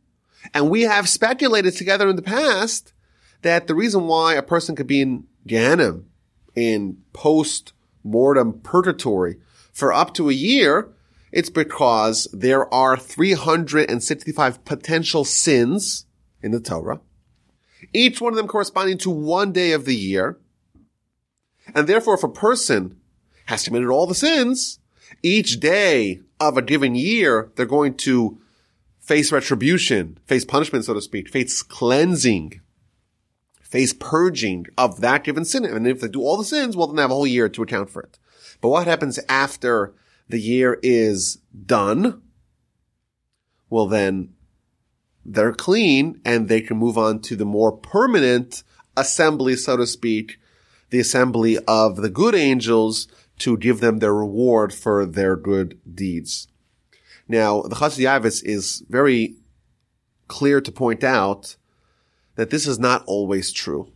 And 0.55 0.71
we 0.71 0.83
have 0.83 1.09
speculated 1.09 1.75
together 1.75 2.09
in 2.09 2.17
the 2.17 2.23
past 2.23 2.93
that 3.43 3.67
the 3.67 3.75
reason 3.75 4.07
why 4.07 4.35
a 4.35 4.43
person 4.43 4.75
could 4.75 4.87
be 4.87 5.03
in 5.03 5.25
Gehenna, 5.47 6.01
in 6.55 6.99
post-mortem 7.13 8.61
purgatory 8.61 9.37
for 9.73 9.93
up 9.93 10.15
to 10.15 10.31
a 10.31 10.35
year, 10.35 10.89
it's 11.33 11.51
because 11.51 12.29
there 12.33 12.73
are 12.73 12.97
365 12.97 14.65
potential 14.65 15.25
sins 15.25 16.07
in 16.43 16.51
the 16.51 16.61
Torah, 16.61 17.01
each 17.93 18.21
one 18.21 18.33
of 18.33 18.37
them 18.37 18.49
corresponding 18.49 18.99
to 18.99 19.11
one 19.11 19.53
day 19.53 19.73
of 19.73 19.85
the 19.85 19.97
year. 19.97 20.39
And 21.75 21.87
therefore, 21.87 22.15
if 22.15 22.25
a 22.25 22.29
person 22.29 22.97
has 23.47 23.65
committed 23.65 23.89
all 23.89 24.07
the 24.07 24.15
sins, 24.15 24.79
each 25.23 25.61
day 25.61 26.21
of 26.41 26.57
a 26.57 26.63
given 26.63 26.95
year, 26.95 27.53
they're 27.55 27.67
going 27.67 27.95
to 27.99 28.39
face 29.01 29.33
retribution, 29.33 30.19
face 30.25 30.45
punishment, 30.45 30.85
so 30.85 30.95
to 30.95 31.01
speak, 31.01 31.29
face 31.29 31.63
cleansing, 31.63 32.61
face 33.63 33.93
purging 33.93 34.67
of 34.79 35.01
that 35.01 35.25
given 35.25 35.45
sin. 35.45 35.65
And 35.65 35.87
if 35.87 36.01
they 36.01 36.09
do 36.09 36.23
all 36.23 36.37
the 36.37 36.45
sins, 36.45 36.77
well, 36.77 36.87
then 36.87 36.97
they 36.97 37.03
have 37.03 37.11
a 37.11 37.15
whole 37.15 37.27
year 37.27 37.49
to 37.49 37.63
account 37.63 37.91
for 37.91 38.03
it. 38.03 38.19
But 38.61 38.69
what 38.69 38.87
happens 38.87 39.19
after 39.29 39.95
the 40.29 40.41
year 40.41 40.79
is 40.83 41.39
done? 41.67 42.23
Well, 43.69 43.87
then 43.87 44.35
they're 45.25 45.53
clean 45.53 46.21
and 46.25 46.49
they 46.49 46.61
can 46.61 46.77
move 46.77 46.99
on 46.99 47.21
to 47.21 47.37
the 47.37 47.45
more 47.45 47.73
permanent 47.73 48.63
assembly, 48.97 49.57
so 49.57 49.77
to 49.77 49.87
speak, 49.87 50.39
the 50.91 51.01
assembly 51.01 51.59
of 51.67 51.97
the 51.97 52.11
good 52.11 52.35
angels 52.35 53.09
to 53.39 53.57
give 53.57 53.81
them 53.81 53.99
their 53.99 54.15
reward 54.15 54.75
for 54.75 55.07
their 55.07 55.37
good 55.37 55.81
deeds. 55.95 56.49
Now, 57.29 57.63
the 57.63 57.77
Chassid 57.77 58.05
Yavetz 58.05 58.43
is 58.45 58.83
very 58.89 59.37
clear 60.29 60.61
to 60.61 60.73
point 60.73 61.03
out 61.05 61.57
that 62.37 62.51
this 62.51 62.67
is 62.67 62.79
not 62.79 63.05
always 63.07 63.53
true. 63.53 63.93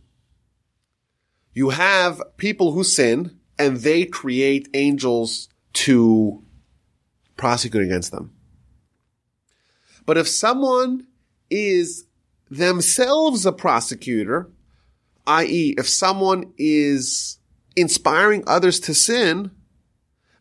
You 1.53 1.69
have 1.69 2.21
people 2.37 2.71
who 2.71 2.83
sin 2.83 3.39
and 3.59 3.77
they 3.77 4.05
create 4.05 4.69
angels 4.73 5.49
to 5.73 6.43
prosecute 7.35 7.83
against 7.83 8.11
them. 8.11 8.33
But 10.05 10.17
if 10.17 10.27
someone 10.27 11.07
is 11.49 12.05
themselves 12.49 13.45
a 13.45 13.51
prosecutor, 13.51 14.49
i.e., 15.25 15.75
if 15.77 15.87
someone 15.87 16.53
is 16.57 17.39
inspiring 17.75 18.43
others 18.47 18.79
to 18.81 18.93
sin, 18.93 19.51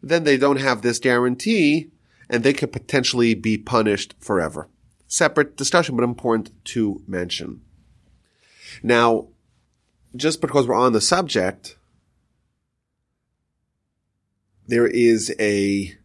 then 0.03 0.25
they 0.25 0.37
don't 0.37 0.61
have 0.61 0.83
this 0.83 0.99
guarantee 0.99 1.91
and 2.29 2.43
they 2.43 2.53
could 2.53 2.73
potentially 2.73 3.35
be 3.35 3.59
punished 3.59 4.15
forever. 4.19 4.69
Separate 5.07 5.57
discussion, 5.57 5.97
but 5.97 6.03
important 6.03 6.51
to 6.65 7.03
mention. 7.07 7.61
Now, 8.83 9.29
just 10.15 10.41
because 10.41 10.67
we're 10.67 10.75
on 10.75 10.93
the 10.93 11.01
subject, 11.01 11.77
there 14.67 14.87
is 14.87 15.35
a, 15.39 15.97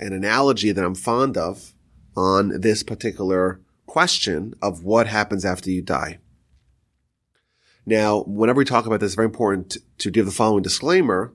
an 0.00 0.12
analogy 0.12 0.72
that 0.72 0.84
I'm 0.84 0.94
fond 0.94 1.36
of 1.36 1.74
on 2.16 2.60
this 2.60 2.82
particular 2.82 3.60
question 3.92 4.54
of 4.62 4.82
what 4.82 5.06
happens 5.06 5.44
after 5.44 5.70
you 5.70 5.82
die. 5.82 6.16
Now, 7.84 8.22
whenever 8.22 8.56
we 8.56 8.64
talk 8.64 8.86
about 8.86 9.00
this, 9.00 9.08
it's 9.08 9.16
very 9.16 9.26
important 9.26 9.76
to 9.98 10.10
give 10.10 10.24
the 10.24 10.32
following 10.32 10.62
disclaimer, 10.62 11.34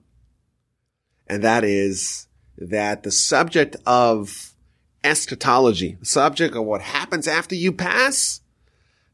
and 1.27 1.43
that 1.43 1.63
is 1.63 2.25
that 2.57 3.03
the 3.03 3.11
subject 3.11 3.75
of 3.85 4.55
eschatology, 5.03 5.97
the 5.99 6.07
subject 6.07 6.55
of 6.55 6.65
what 6.65 6.81
happens 6.81 7.27
after 7.27 7.53
you 7.53 7.71
pass, 7.71 8.41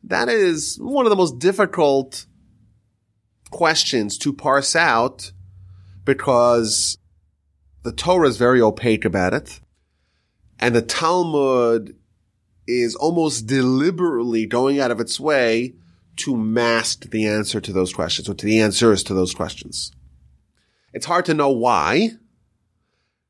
that 0.06 0.30
is 0.30 0.78
one 0.80 1.06
of 1.06 1.10
the 1.10 1.18
most 1.18 1.38
difficult 1.38 2.26
questions 3.52 4.18
to 4.20 4.32
parse 4.32 4.74
out 4.74 5.34
because 6.06 6.98
the 7.82 7.92
Torah 7.92 8.30
is 8.30 8.38
very 8.38 8.62
opaque 8.62 9.04
about 9.04 9.34
it. 9.34 9.60
And 10.62 10.74
the 10.74 10.82
Talmud 10.82 11.98
is 12.68 12.96
almost 12.96 13.46
deliberately 13.46 14.46
going 14.46 14.80
out 14.80 14.92
of 14.92 15.00
its 15.00 15.20
way 15.20 15.74
to 16.16 16.38
mask 16.38 17.10
the 17.10 17.26
answer 17.26 17.60
to 17.60 17.74
those 17.74 17.94
questions 17.94 18.30
or 18.30 18.34
to 18.34 18.46
the 18.46 18.60
answers 18.60 19.04
to 19.04 19.14
those 19.14 19.34
questions. 19.34 19.92
It's 20.94 21.06
hard 21.06 21.26
to 21.26 21.34
know 21.34 21.50
why. 21.50 22.12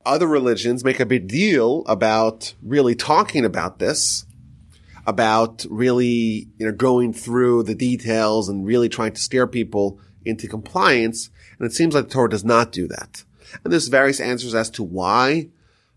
Other 0.05 0.27
religions 0.27 0.83
make 0.83 0.99
a 0.99 1.05
big 1.05 1.27
deal 1.27 1.83
about 1.87 2.53
really 2.61 2.93
talking 2.93 3.45
about 3.45 3.79
this, 3.79 4.25
about 5.07 5.65
really, 5.69 6.49
you 6.57 6.65
know, 6.65 6.73
going 6.73 7.13
through 7.13 7.63
the 7.63 7.75
details 7.75 8.49
and 8.49 8.65
really 8.65 8.89
trying 8.89 9.13
to 9.13 9.21
steer 9.21 9.47
people 9.47 9.99
into 10.25 10.47
compliance. 10.47 11.29
And 11.57 11.65
it 11.65 11.73
seems 11.73 11.95
like 11.95 12.09
the 12.09 12.13
Torah 12.13 12.29
does 12.29 12.43
not 12.43 12.73
do 12.73 12.87
that. 12.89 13.23
And 13.63 13.71
there's 13.71 13.87
various 13.87 14.19
answers 14.19 14.53
as 14.53 14.69
to 14.71 14.83
why. 14.83 15.49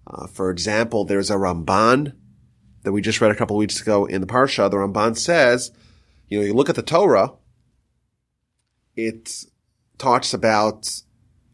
Uh, 0.06 0.28
for 0.28 0.50
example, 0.50 1.04
there's 1.04 1.30
a 1.30 1.34
Ramban 1.34 2.12
that 2.86 2.92
we 2.92 3.02
just 3.02 3.20
read 3.20 3.32
a 3.32 3.34
couple 3.34 3.56
weeks 3.56 3.80
ago 3.80 4.04
in 4.04 4.20
the 4.20 4.28
Parsha. 4.28 4.70
The 4.70 4.76
Ramban 4.76 5.18
says 5.18 5.72
you 6.28 6.38
know, 6.38 6.46
you 6.46 6.54
look 6.54 6.68
at 6.68 6.76
the 6.76 6.82
Torah, 6.82 7.32
it 8.94 9.44
talks 9.98 10.32
about 10.32 11.02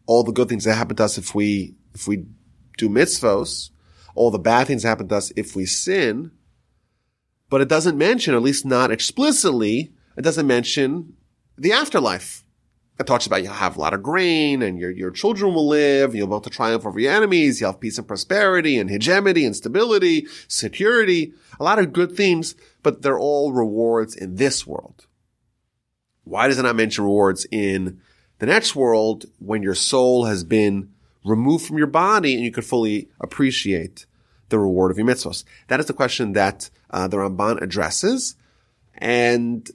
all 0.05 0.23
the 0.23 0.31
good 0.31 0.47
things 0.47 0.63
that 0.65 0.75
happen 0.75 0.95
to 0.97 1.03
us 1.03 1.17
if 1.17 1.33
we, 1.33 1.73
if 1.95 2.07
we 2.07 2.27
do 2.77 2.87
mitzvos, 2.87 3.71
all 4.13 4.29
the 4.29 4.37
bad 4.37 4.67
things 4.67 4.83
that 4.83 4.89
happen 4.89 5.07
to 5.07 5.15
us 5.15 5.31
if 5.35 5.55
we 5.55 5.65
sin, 5.65 6.29
but 7.49 7.61
it 7.61 7.67
doesn't 7.67 7.97
mention, 7.97 8.35
at 8.35 8.43
least 8.43 8.63
not 8.63 8.91
explicitly, 8.91 9.91
it 10.15 10.21
doesn't 10.21 10.45
mention 10.45 11.13
the 11.57 11.71
afterlife. 11.71 12.42
It 12.99 13.07
talks 13.07 13.25
about 13.25 13.41
you'll 13.41 13.53
have 13.53 13.75
a 13.75 13.81
lot 13.81 13.93
of 13.95 14.03
grain 14.03 14.61
and 14.61 14.77
your, 14.77 14.91
your 14.91 15.09
children 15.09 15.53
will 15.53 15.67
live, 15.67 16.13
you'll 16.13 16.27
be 16.27 16.31
able 16.31 16.41
to 16.41 16.49
triumph 16.49 16.85
over 16.85 16.99
your 16.99 17.11
enemies, 17.11 17.59
you'll 17.59 17.71
have 17.71 17.79
peace 17.79 17.97
and 17.97 18.07
prosperity 18.07 18.77
and 18.77 18.89
hegemony 18.89 19.45
and 19.45 19.55
stability, 19.55 20.27
security, 20.47 21.33
a 21.59 21.63
lot 21.63 21.79
of 21.79 21.91
good 21.91 22.15
themes, 22.15 22.55
but 22.83 23.01
they're 23.01 23.17
all 23.17 23.51
rewards 23.51 24.15
in 24.15 24.35
this 24.35 24.67
world. 24.67 25.07
Why 26.23 26.47
does 26.47 26.59
it 26.59 26.63
not 26.63 26.75
mention 26.75 27.03
rewards 27.03 27.47
in 27.51 27.99
the 28.39 28.45
next 28.45 28.75
world 28.75 29.25
when 29.39 29.63
your 29.63 29.75
soul 29.75 30.25
has 30.25 30.43
been 30.43 30.93
removed 31.25 31.65
from 31.65 31.77
your 31.77 31.87
body 31.87 32.35
and 32.35 32.43
you 32.43 32.51
could 32.51 32.65
fully 32.65 33.09
appreciate 33.19 34.05
the 34.49 34.59
reward 34.59 34.91
of 34.91 34.97
your 34.97 35.07
mitzvahs? 35.07 35.43
That 35.67 35.79
is 35.79 35.87
the 35.87 35.93
question 35.93 36.33
that 36.33 36.69
uh, 36.89 37.07
the 37.07 37.17
Ramban 37.17 37.61
addresses. 37.61 38.35
And 38.95 39.69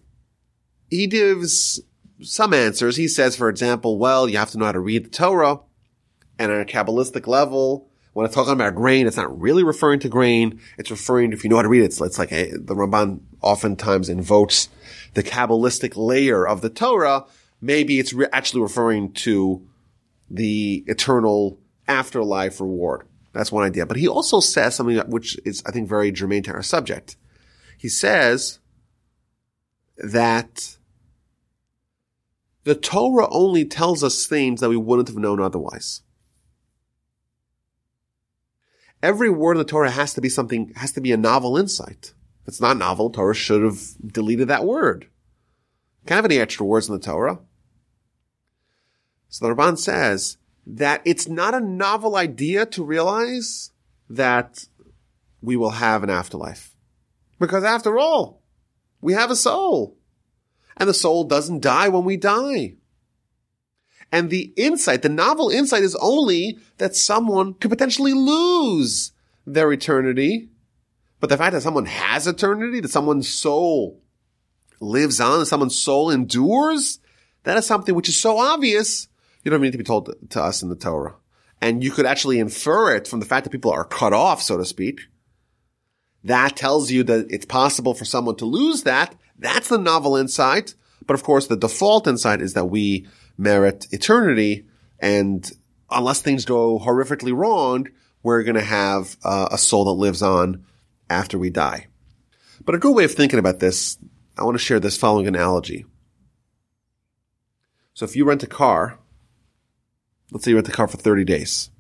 he 0.88 1.06
gives 1.06 1.80
some 2.22 2.52
answers. 2.52 2.96
He 2.96 3.08
says, 3.08 3.36
for 3.36 3.48
example, 3.48 3.98
well, 3.98 4.28
you 4.28 4.38
have 4.38 4.50
to 4.50 4.58
know 4.58 4.66
how 4.66 4.72
to 4.72 4.80
read 4.80 5.04
the 5.04 5.10
Torah. 5.10 5.60
And 6.38 6.52
on 6.52 6.60
a 6.60 6.64
Kabbalistic 6.64 7.26
level, 7.26 7.88
when 8.12 8.26
it's 8.26 8.34
talking 8.34 8.52
about 8.52 8.74
grain, 8.74 9.06
it's 9.06 9.16
not 9.16 9.40
really 9.40 9.64
referring 9.64 10.00
to 10.00 10.08
grain. 10.08 10.60
It's 10.76 10.90
referring 10.90 11.30
to, 11.30 11.36
if 11.36 11.44
you 11.44 11.50
know 11.50 11.56
how 11.56 11.62
to 11.62 11.68
read 11.68 11.82
it, 11.82 11.86
it's, 11.86 12.00
it's 12.00 12.18
like 12.18 12.32
a, 12.32 12.50
the 12.52 12.74
Ramban 12.74 13.20
oftentimes 13.42 14.08
invokes 14.08 14.68
the 15.14 15.22
Kabbalistic 15.22 15.94
layer 15.96 16.46
of 16.46 16.60
the 16.60 16.70
Torah. 16.70 17.24
Maybe 17.60 17.98
it's 17.98 18.12
re- 18.12 18.28
actually 18.32 18.62
referring 18.62 19.12
to 19.14 19.66
the 20.30 20.84
eternal 20.86 21.58
afterlife 21.86 22.60
reward. 22.60 23.06
That's 23.32 23.52
one 23.52 23.64
idea. 23.64 23.86
But 23.86 23.96
he 23.96 24.08
also 24.08 24.40
says 24.40 24.74
something 24.74 24.98
which 25.10 25.38
is, 25.44 25.62
I 25.66 25.70
think, 25.70 25.88
very 25.88 26.10
germane 26.12 26.42
to 26.44 26.52
our 26.52 26.62
subject. 26.62 27.16
He 27.76 27.88
says 27.88 28.58
that 29.98 30.77
the 32.68 32.74
Torah 32.74 33.26
only 33.30 33.64
tells 33.64 34.04
us 34.04 34.26
things 34.26 34.60
that 34.60 34.68
we 34.68 34.76
wouldn't 34.76 35.08
have 35.08 35.16
known 35.16 35.40
otherwise. 35.40 36.02
Every 39.02 39.30
word 39.30 39.52
in 39.52 39.58
the 39.58 39.64
Torah 39.64 39.90
has 39.90 40.12
to 40.12 40.20
be 40.20 40.28
something, 40.28 40.74
has 40.76 40.92
to 40.92 41.00
be 41.00 41.10
a 41.10 41.16
novel 41.16 41.56
insight. 41.56 42.12
If 42.42 42.48
it's 42.48 42.60
not 42.60 42.76
novel, 42.76 43.08
Torah 43.08 43.34
should 43.34 43.62
have 43.62 43.80
deleted 44.06 44.48
that 44.48 44.66
word. 44.66 45.08
Can't 46.04 46.16
have 46.16 46.26
any 46.26 46.38
extra 46.38 46.66
words 46.66 46.90
in 46.90 46.94
the 46.94 47.00
Torah. 47.00 47.38
So 49.30 49.46
the 49.46 49.54
Ramban 49.54 49.78
says 49.78 50.36
that 50.66 51.00
it's 51.06 51.26
not 51.26 51.54
a 51.54 51.60
novel 51.60 52.16
idea 52.16 52.66
to 52.66 52.84
realize 52.84 53.70
that 54.10 54.66
we 55.40 55.56
will 55.56 55.70
have 55.70 56.02
an 56.02 56.10
afterlife. 56.10 56.76
Because 57.40 57.64
after 57.64 57.98
all, 57.98 58.42
we 59.00 59.14
have 59.14 59.30
a 59.30 59.36
soul. 59.36 59.97
And 60.78 60.88
the 60.88 60.94
soul 60.94 61.24
doesn't 61.24 61.60
die 61.60 61.88
when 61.88 62.04
we 62.04 62.16
die. 62.16 62.74
And 64.10 64.30
the 64.30 64.52
insight, 64.56 65.02
the 65.02 65.08
novel 65.08 65.50
insight 65.50 65.82
is 65.82 65.96
only 65.96 66.58
that 66.78 66.96
someone 66.96 67.54
could 67.54 67.70
potentially 67.70 68.14
lose 68.14 69.12
their 69.46 69.70
eternity. 69.72 70.48
But 71.20 71.30
the 71.30 71.36
fact 71.36 71.52
that 71.52 71.62
someone 71.62 71.86
has 71.86 72.26
eternity, 72.26 72.80
that 72.80 72.90
someone's 72.90 73.28
soul 73.28 74.00
lives 74.80 75.20
on, 75.20 75.40
that 75.40 75.46
someone's 75.46 75.76
soul 75.76 76.10
endures, 76.10 77.00
that 77.42 77.58
is 77.58 77.66
something 77.66 77.94
which 77.94 78.08
is 78.08 78.20
so 78.20 78.38
obvious, 78.38 79.08
you 79.44 79.50
don't 79.50 79.60
need 79.60 79.72
to 79.72 79.78
be 79.78 79.84
told 79.84 80.14
to 80.30 80.42
us 80.42 80.62
in 80.62 80.68
the 80.68 80.76
Torah. 80.76 81.16
And 81.60 81.82
you 81.82 81.90
could 81.90 82.06
actually 82.06 82.38
infer 82.38 82.94
it 82.94 83.08
from 83.08 83.20
the 83.20 83.26
fact 83.26 83.44
that 83.44 83.50
people 83.50 83.72
are 83.72 83.84
cut 83.84 84.12
off, 84.12 84.40
so 84.42 84.56
to 84.56 84.64
speak. 84.64 85.00
That 86.24 86.56
tells 86.56 86.90
you 86.90 87.02
that 87.04 87.26
it's 87.30 87.46
possible 87.46 87.94
for 87.94 88.04
someone 88.04 88.36
to 88.36 88.44
lose 88.44 88.84
that. 88.84 89.14
That's 89.38 89.68
the 89.68 89.78
novel 89.78 90.16
insight. 90.16 90.74
But 91.06 91.14
of 91.14 91.22
course, 91.22 91.46
the 91.46 91.56
default 91.56 92.06
insight 92.06 92.40
is 92.40 92.54
that 92.54 92.66
we 92.66 93.06
merit 93.36 93.86
eternity. 93.92 94.66
And 94.98 95.50
unless 95.90 96.20
things 96.20 96.44
go 96.44 96.78
horrifically 96.78 97.34
wrong, 97.34 97.88
we're 98.22 98.42
going 98.42 98.56
to 98.56 98.62
have 98.62 99.16
uh, 99.24 99.48
a 99.52 99.58
soul 99.58 99.84
that 99.84 99.92
lives 99.92 100.22
on 100.22 100.64
after 101.08 101.38
we 101.38 101.50
die. 101.50 101.86
But 102.64 102.74
a 102.74 102.78
good 102.78 102.94
way 102.94 103.04
of 103.04 103.14
thinking 103.14 103.38
about 103.38 103.60
this, 103.60 103.96
I 104.36 104.44
want 104.44 104.56
to 104.56 104.62
share 104.62 104.80
this 104.80 104.98
following 104.98 105.26
analogy. 105.26 105.86
So 107.94 108.04
if 108.04 108.14
you 108.14 108.24
rent 108.24 108.42
a 108.42 108.48
car, 108.48 108.98
let's 110.30 110.44
say 110.44 110.50
you 110.50 110.56
rent 110.56 110.68
a 110.68 110.72
car 110.72 110.88
for 110.88 110.98
30 110.98 111.24
days. 111.24 111.70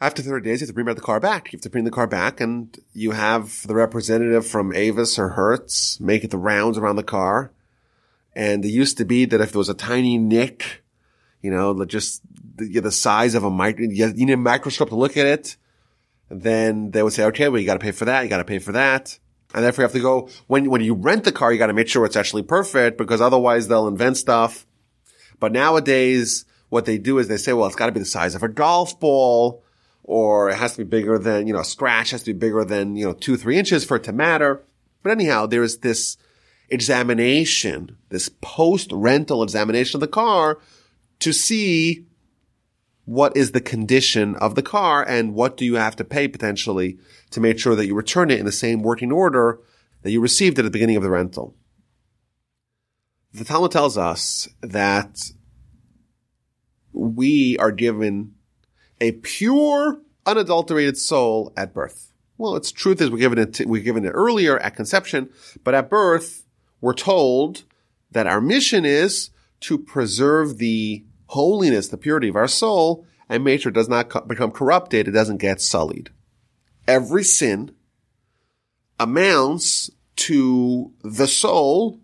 After 0.00 0.22
30 0.22 0.44
days, 0.44 0.60
you 0.60 0.66
have 0.66 0.70
to 0.70 0.74
bring 0.74 0.94
the 0.94 1.00
car 1.00 1.18
back. 1.18 1.52
You 1.52 1.56
have 1.56 1.62
to 1.62 1.70
bring 1.70 1.84
the 1.84 1.90
car 1.90 2.06
back 2.06 2.40
and 2.40 2.76
you 2.92 3.10
have 3.10 3.66
the 3.66 3.74
representative 3.74 4.46
from 4.46 4.72
Avis 4.74 5.18
or 5.18 5.30
Hertz 5.30 5.98
make 5.98 6.22
it 6.22 6.30
the 6.30 6.38
rounds 6.38 6.78
around 6.78 6.96
the 6.96 7.02
car. 7.02 7.50
And 8.32 8.64
it 8.64 8.68
used 8.68 8.96
to 8.98 9.04
be 9.04 9.24
that 9.24 9.40
if 9.40 9.50
there 9.50 9.58
was 9.58 9.68
a 9.68 9.74
tiny 9.74 10.16
nick, 10.16 10.84
you 11.42 11.50
know, 11.50 11.84
just 11.84 12.22
the, 12.54 12.78
the 12.78 12.92
size 12.92 13.34
of 13.34 13.42
a 13.42 13.50
micro, 13.50 13.86
you 13.86 14.12
need 14.12 14.30
a 14.30 14.36
microscope 14.36 14.90
to 14.90 14.94
look 14.94 15.16
at 15.16 15.26
it. 15.26 15.56
Then 16.30 16.92
they 16.92 17.02
would 17.02 17.12
say, 17.12 17.24
okay, 17.24 17.48
well, 17.48 17.60
you 17.60 17.66
got 17.66 17.74
to 17.74 17.80
pay 17.80 17.90
for 17.90 18.04
that. 18.04 18.22
You 18.22 18.28
got 18.28 18.38
to 18.38 18.44
pay 18.44 18.60
for 18.60 18.72
that. 18.72 19.18
And 19.52 19.64
therefore 19.64 19.82
you 19.82 19.86
have 19.86 19.92
to 19.94 20.00
go, 20.00 20.28
when, 20.46 20.70
when 20.70 20.82
you 20.82 20.94
rent 20.94 21.24
the 21.24 21.32
car, 21.32 21.52
you 21.52 21.58
got 21.58 21.68
to 21.68 21.72
make 21.72 21.88
sure 21.88 22.04
it's 22.04 22.16
actually 22.16 22.42
perfect 22.42 22.98
because 22.98 23.20
otherwise 23.20 23.66
they'll 23.66 23.88
invent 23.88 24.16
stuff. 24.16 24.64
But 25.40 25.50
nowadays, 25.50 26.44
what 26.68 26.84
they 26.84 26.98
do 26.98 27.18
is 27.18 27.26
they 27.26 27.36
say, 27.36 27.52
well, 27.52 27.66
it's 27.66 27.74
got 27.74 27.86
to 27.86 27.92
be 27.92 28.00
the 28.00 28.06
size 28.06 28.36
of 28.36 28.44
a 28.44 28.48
golf 28.48 29.00
ball 29.00 29.64
or 30.08 30.48
it 30.48 30.56
has 30.56 30.72
to 30.72 30.78
be 30.78 30.84
bigger 30.84 31.18
than, 31.18 31.46
you 31.46 31.52
know, 31.52 31.60
a 31.60 31.64
scratch 31.64 32.12
has 32.12 32.22
to 32.22 32.32
be 32.32 32.38
bigger 32.38 32.64
than, 32.64 32.96
you 32.96 33.04
know, 33.04 33.12
two, 33.12 33.36
three 33.36 33.58
inches 33.58 33.84
for 33.84 33.98
it 33.98 34.04
to 34.04 34.12
matter. 34.12 34.64
But 35.02 35.12
anyhow, 35.12 35.44
there 35.44 35.62
is 35.62 35.78
this 35.78 36.16
examination, 36.70 37.98
this 38.08 38.30
post 38.40 38.90
rental 38.90 39.42
examination 39.42 39.98
of 39.98 40.00
the 40.00 40.08
car 40.08 40.60
to 41.18 41.32
see 41.34 42.06
what 43.04 43.36
is 43.36 43.52
the 43.52 43.60
condition 43.60 44.34
of 44.36 44.54
the 44.54 44.62
car 44.62 45.04
and 45.06 45.34
what 45.34 45.58
do 45.58 45.66
you 45.66 45.74
have 45.74 45.96
to 45.96 46.04
pay 46.04 46.26
potentially 46.26 46.98
to 47.30 47.40
make 47.40 47.58
sure 47.58 47.74
that 47.74 47.86
you 47.86 47.94
return 47.94 48.30
it 48.30 48.40
in 48.40 48.46
the 48.46 48.52
same 48.52 48.82
working 48.82 49.12
order 49.12 49.60
that 50.00 50.10
you 50.10 50.22
received 50.22 50.58
at 50.58 50.62
the 50.62 50.70
beginning 50.70 50.96
of 50.96 51.02
the 51.02 51.10
rental. 51.10 51.54
The 53.34 53.44
Talmud 53.44 53.72
tells 53.72 53.98
us 53.98 54.48
that 54.62 55.18
we 56.94 57.58
are 57.58 57.72
given 57.72 58.36
a 59.00 59.12
pure, 59.12 60.00
unadulterated 60.26 60.96
soul 60.96 61.52
at 61.56 61.74
birth. 61.74 62.12
Well, 62.36 62.56
its 62.56 62.70
truth 62.70 63.00
is 63.00 63.10
we're 63.10 63.18
given 63.18 63.38
it, 63.38 63.60
we're 63.66 63.82
given 63.82 64.04
it 64.04 64.10
earlier 64.10 64.58
at 64.58 64.76
conception, 64.76 65.30
but 65.64 65.74
at 65.74 65.90
birth, 65.90 66.44
we're 66.80 66.94
told 66.94 67.64
that 68.10 68.26
our 68.26 68.40
mission 68.40 68.84
is 68.84 69.30
to 69.60 69.78
preserve 69.78 70.58
the 70.58 71.04
holiness, 71.26 71.88
the 71.88 71.98
purity 71.98 72.28
of 72.28 72.36
our 72.36 72.48
soul, 72.48 73.04
and 73.28 73.42
make 73.42 73.60
sure 73.60 73.70
it 73.70 73.74
does 73.74 73.88
not 73.88 74.08
co- 74.08 74.20
become 74.20 74.52
corrupted, 74.52 75.08
it 75.08 75.12
doesn't 75.12 75.38
get 75.38 75.60
sullied. 75.60 76.10
Every 76.86 77.24
sin 77.24 77.74
amounts 79.00 79.90
to 80.16 80.92
the 81.02 81.26
soul 81.26 82.00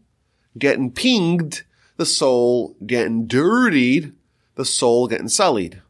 getting 0.59 0.91
pinged, 0.91 1.63
the 1.97 2.07
soul 2.07 2.77
getting 2.85 3.27
dirtied, 3.27 4.13
the 4.57 4.65
soul 4.65 5.07
getting 5.07 5.29
sullied 5.29 5.81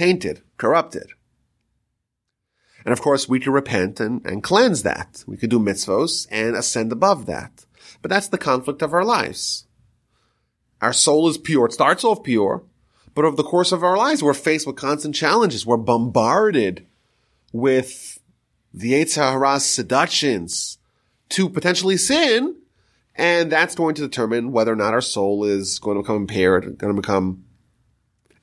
tainted, 0.00 0.40
corrupted. 0.56 1.08
And 2.86 2.92
of 2.92 3.02
course, 3.02 3.28
we 3.28 3.38
can 3.38 3.52
repent 3.52 4.00
and, 4.00 4.24
and 4.24 4.42
cleanse 4.42 4.82
that. 4.82 5.22
We 5.26 5.36
can 5.36 5.50
do 5.50 5.58
mitzvos 5.58 6.26
and 6.30 6.56
ascend 6.56 6.90
above 6.90 7.26
that. 7.26 7.66
But 8.00 8.08
that's 8.08 8.28
the 8.28 8.38
conflict 8.38 8.80
of 8.80 8.94
our 8.94 9.04
lives. 9.04 9.66
Our 10.80 10.94
soul 10.94 11.28
is 11.28 11.36
pure. 11.36 11.66
It 11.66 11.74
starts 11.74 12.02
off 12.02 12.22
pure, 12.22 12.64
but 13.14 13.26
over 13.26 13.36
the 13.36 13.42
course 13.42 13.72
of 13.72 13.84
our 13.84 13.98
lives, 13.98 14.22
we're 14.22 14.32
faced 14.32 14.66
with 14.66 14.76
constant 14.76 15.14
challenges. 15.14 15.66
We're 15.66 15.76
bombarded 15.76 16.86
with 17.52 18.18
the 18.72 19.04
Hara's 19.04 19.66
seductions 19.66 20.78
to 21.30 21.50
potentially 21.50 21.98
sin. 21.98 22.56
And 23.16 23.52
that's 23.52 23.74
going 23.74 23.96
to 23.96 24.02
determine 24.08 24.50
whether 24.50 24.72
or 24.72 24.76
not 24.76 24.94
our 24.94 25.02
soul 25.02 25.44
is 25.44 25.78
going 25.78 25.98
to 25.98 26.02
become 26.02 26.22
impaired, 26.22 26.78
going 26.78 26.96
to 26.96 27.02
become 27.02 27.44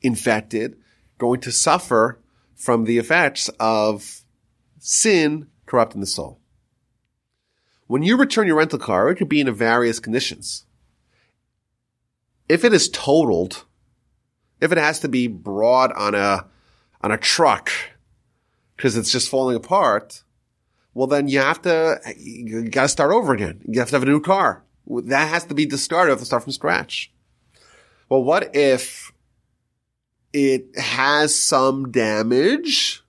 infected, 0.03 0.77
going 1.17 1.41
to 1.41 1.51
suffer 1.51 2.19
from 2.55 2.85
the 2.85 2.97
effects 2.97 3.49
of 3.59 4.21
sin 4.79 5.47
corrupting 5.65 6.01
the 6.01 6.07
soul. 6.07 6.39
When 7.87 8.03
you 8.03 8.17
return 8.17 8.47
your 8.47 8.57
rental 8.57 8.79
car, 8.79 9.09
it 9.09 9.15
could 9.15 9.29
be 9.29 9.39
in 9.39 9.53
various 9.53 9.99
conditions. 9.99 10.65
If 12.49 12.63
it 12.65 12.73
is 12.73 12.89
totaled, 12.89 13.65
if 14.59 14.71
it 14.71 14.77
has 14.77 14.99
to 15.01 15.07
be 15.07 15.27
brought 15.27 15.95
on 15.95 16.15
a, 16.15 16.45
on 17.01 17.11
a 17.11 17.17
truck 17.17 17.71
because 18.75 18.97
it's 18.97 19.11
just 19.11 19.29
falling 19.29 19.55
apart, 19.55 20.23
well, 20.93 21.07
then 21.07 21.27
you 21.27 21.39
have 21.39 21.61
to, 21.61 22.01
you 22.17 22.69
gotta 22.69 22.87
start 22.87 23.11
over 23.11 23.33
again. 23.33 23.61
You 23.67 23.79
have 23.79 23.89
to 23.89 23.95
have 23.95 24.03
a 24.03 24.07
new 24.07 24.19
car. 24.19 24.63
That 24.87 25.29
has 25.29 25.45
to 25.45 25.53
be 25.53 25.65
discarded. 25.65 26.07
You 26.07 26.11
have 26.13 26.19
to 26.19 26.25
start 26.25 26.43
from 26.43 26.53
scratch. 26.53 27.11
Well, 28.09 28.23
what 28.23 28.55
if 28.55 29.11
it 30.33 30.77
has 30.77 31.33
some 31.33 31.91
damage, 31.91 33.03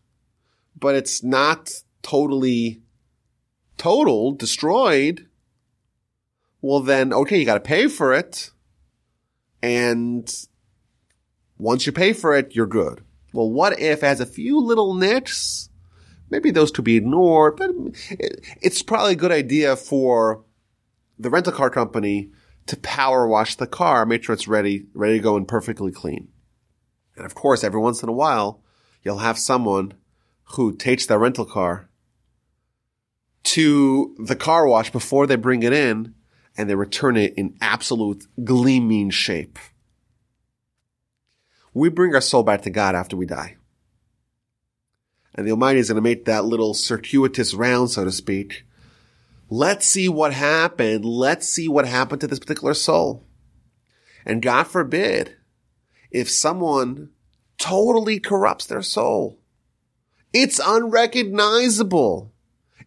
but 0.79 0.95
it's 0.95 1.23
not 1.23 1.83
totally 2.03 2.81
total, 3.77 4.33
destroyed. 4.33 5.27
Well, 6.61 6.81
then, 6.81 7.13
okay, 7.13 7.39
you 7.39 7.45
got 7.45 7.55
to 7.55 7.61
pay 7.61 7.89
for 7.89 8.13
it. 8.13 8.51
And 9.63 10.33
once 11.57 11.87
you 11.87 11.93
pay 11.93 12.13
for 12.13 12.37
it, 12.37 12.55
you're 12.55 12.67
good. 12.67 13.03
Well, 13.33 13.51
what 13.51 13.79
if 13.79 14.03
it 14.03 14.07
has 14.07 14.21
a 14.21 14.27
few 14.27 14.61
little 14.61 14.95
nicks? 14.95 15.69
Maybe 16.31 16.51
those 16.51 16.71
could 16.71 16.85
be 16.85 16.97
ignored, 16.97 17.57
but 17.57 17.71
it's 18.61 18.83
probably 18.83 19.13
a 19.13 19.17
good 19.17 19.33
idea 19.33 19.77
for 19.77 20.45
the 21.19 21.31
rental 21.31 21.53
car 21.53 21.71
company 21.71 22.31
to 22.67 22.77
power 22.77 23.27
wash 23.27 23.57
the 23.57 23.67
car, 23.67 24.05
make 24.05 24.23
sure 24.23 24.35
it's 24.35 24.47
ready, 24.47 24.87
ready 24.93 25.19
to 25.19 25.23
go 25.23 25.37
and 25.37 25.49
perfectly 25.49 25.91
clean. 25.91 26.29
And 27.19 27.27
of 27.27 27.35
course, 27.35 27.65
every 27.65 27.81
once 27.81 28.03
in 28.03 28.09
a 28.09 28.13
while, 28.13 28.63
you'll 29.03 29.19
have 29.19 29.39
someone 29.39 29.93
who 30.53 30.75
takes 30.75 31.05
their 31.05 31.19
rental 31.19 31.45
car 31.45 31.91
to 33.43 34.15
the 34.19 34.37
car 34.37 34.67
wash 34.67 34.91
before 34.91 35.27
they 35.27 35.37
bring 35.37 35.63
it 35.63 35.73
in 35.73 36.15
and 36.57 36.71
they 36.71 36.75
return 36.75 37.17
it 37.17 37.35
in 37.35 37.57
absolute 37.61 38.25
gleaming 38.45 39.11
shape. 39.11 39.59
We 41.75 41.89
bring 41.89 42.15
our 42.15 42.21
soul 42.21 42.45
back 42.45 42.63
to 42.63 42.71
God 42.71 42.95
after 42.95 43.17
we 43.17 43.27
die. 43.27 43.57
And 45.35 45.47
the 45.47 45.53
Almighty 45.53 45.79
is 45.79 45.89
going 45.89 45.97
to 45.97 46.03
make 46.03 46.25
that 46.25 46.45
little 46.45 46.75
circuitous 46.75 47.55
round, 47.55 47.91
so 47.91 48.05
to 48.05 48.13
speak. 48.13 48.65
Let's 49.51 49.87
see 49.87 50.09
what 50.09 50.33
happened. 50.33 51.05
Let's 51.05 51.49
see 51.49 51.69
what 51.69 51.87
happened 51.87 52.21
to 52.23 52.27
this 52.27 52.39
particular 52.39 52.75
soul. 52.75 53.25
And 54.25 54.43
God 54.43 54.65
forbid 54.65 55.38
if 56.11 56.31
someone 56.31 57.11
totally 57.59 58.21
corrupts 58.21 58.66
their 58.66 58.83
soul. 58.83 59.38
It's 60.33 60.61
unrecognizable. 60.64 62.33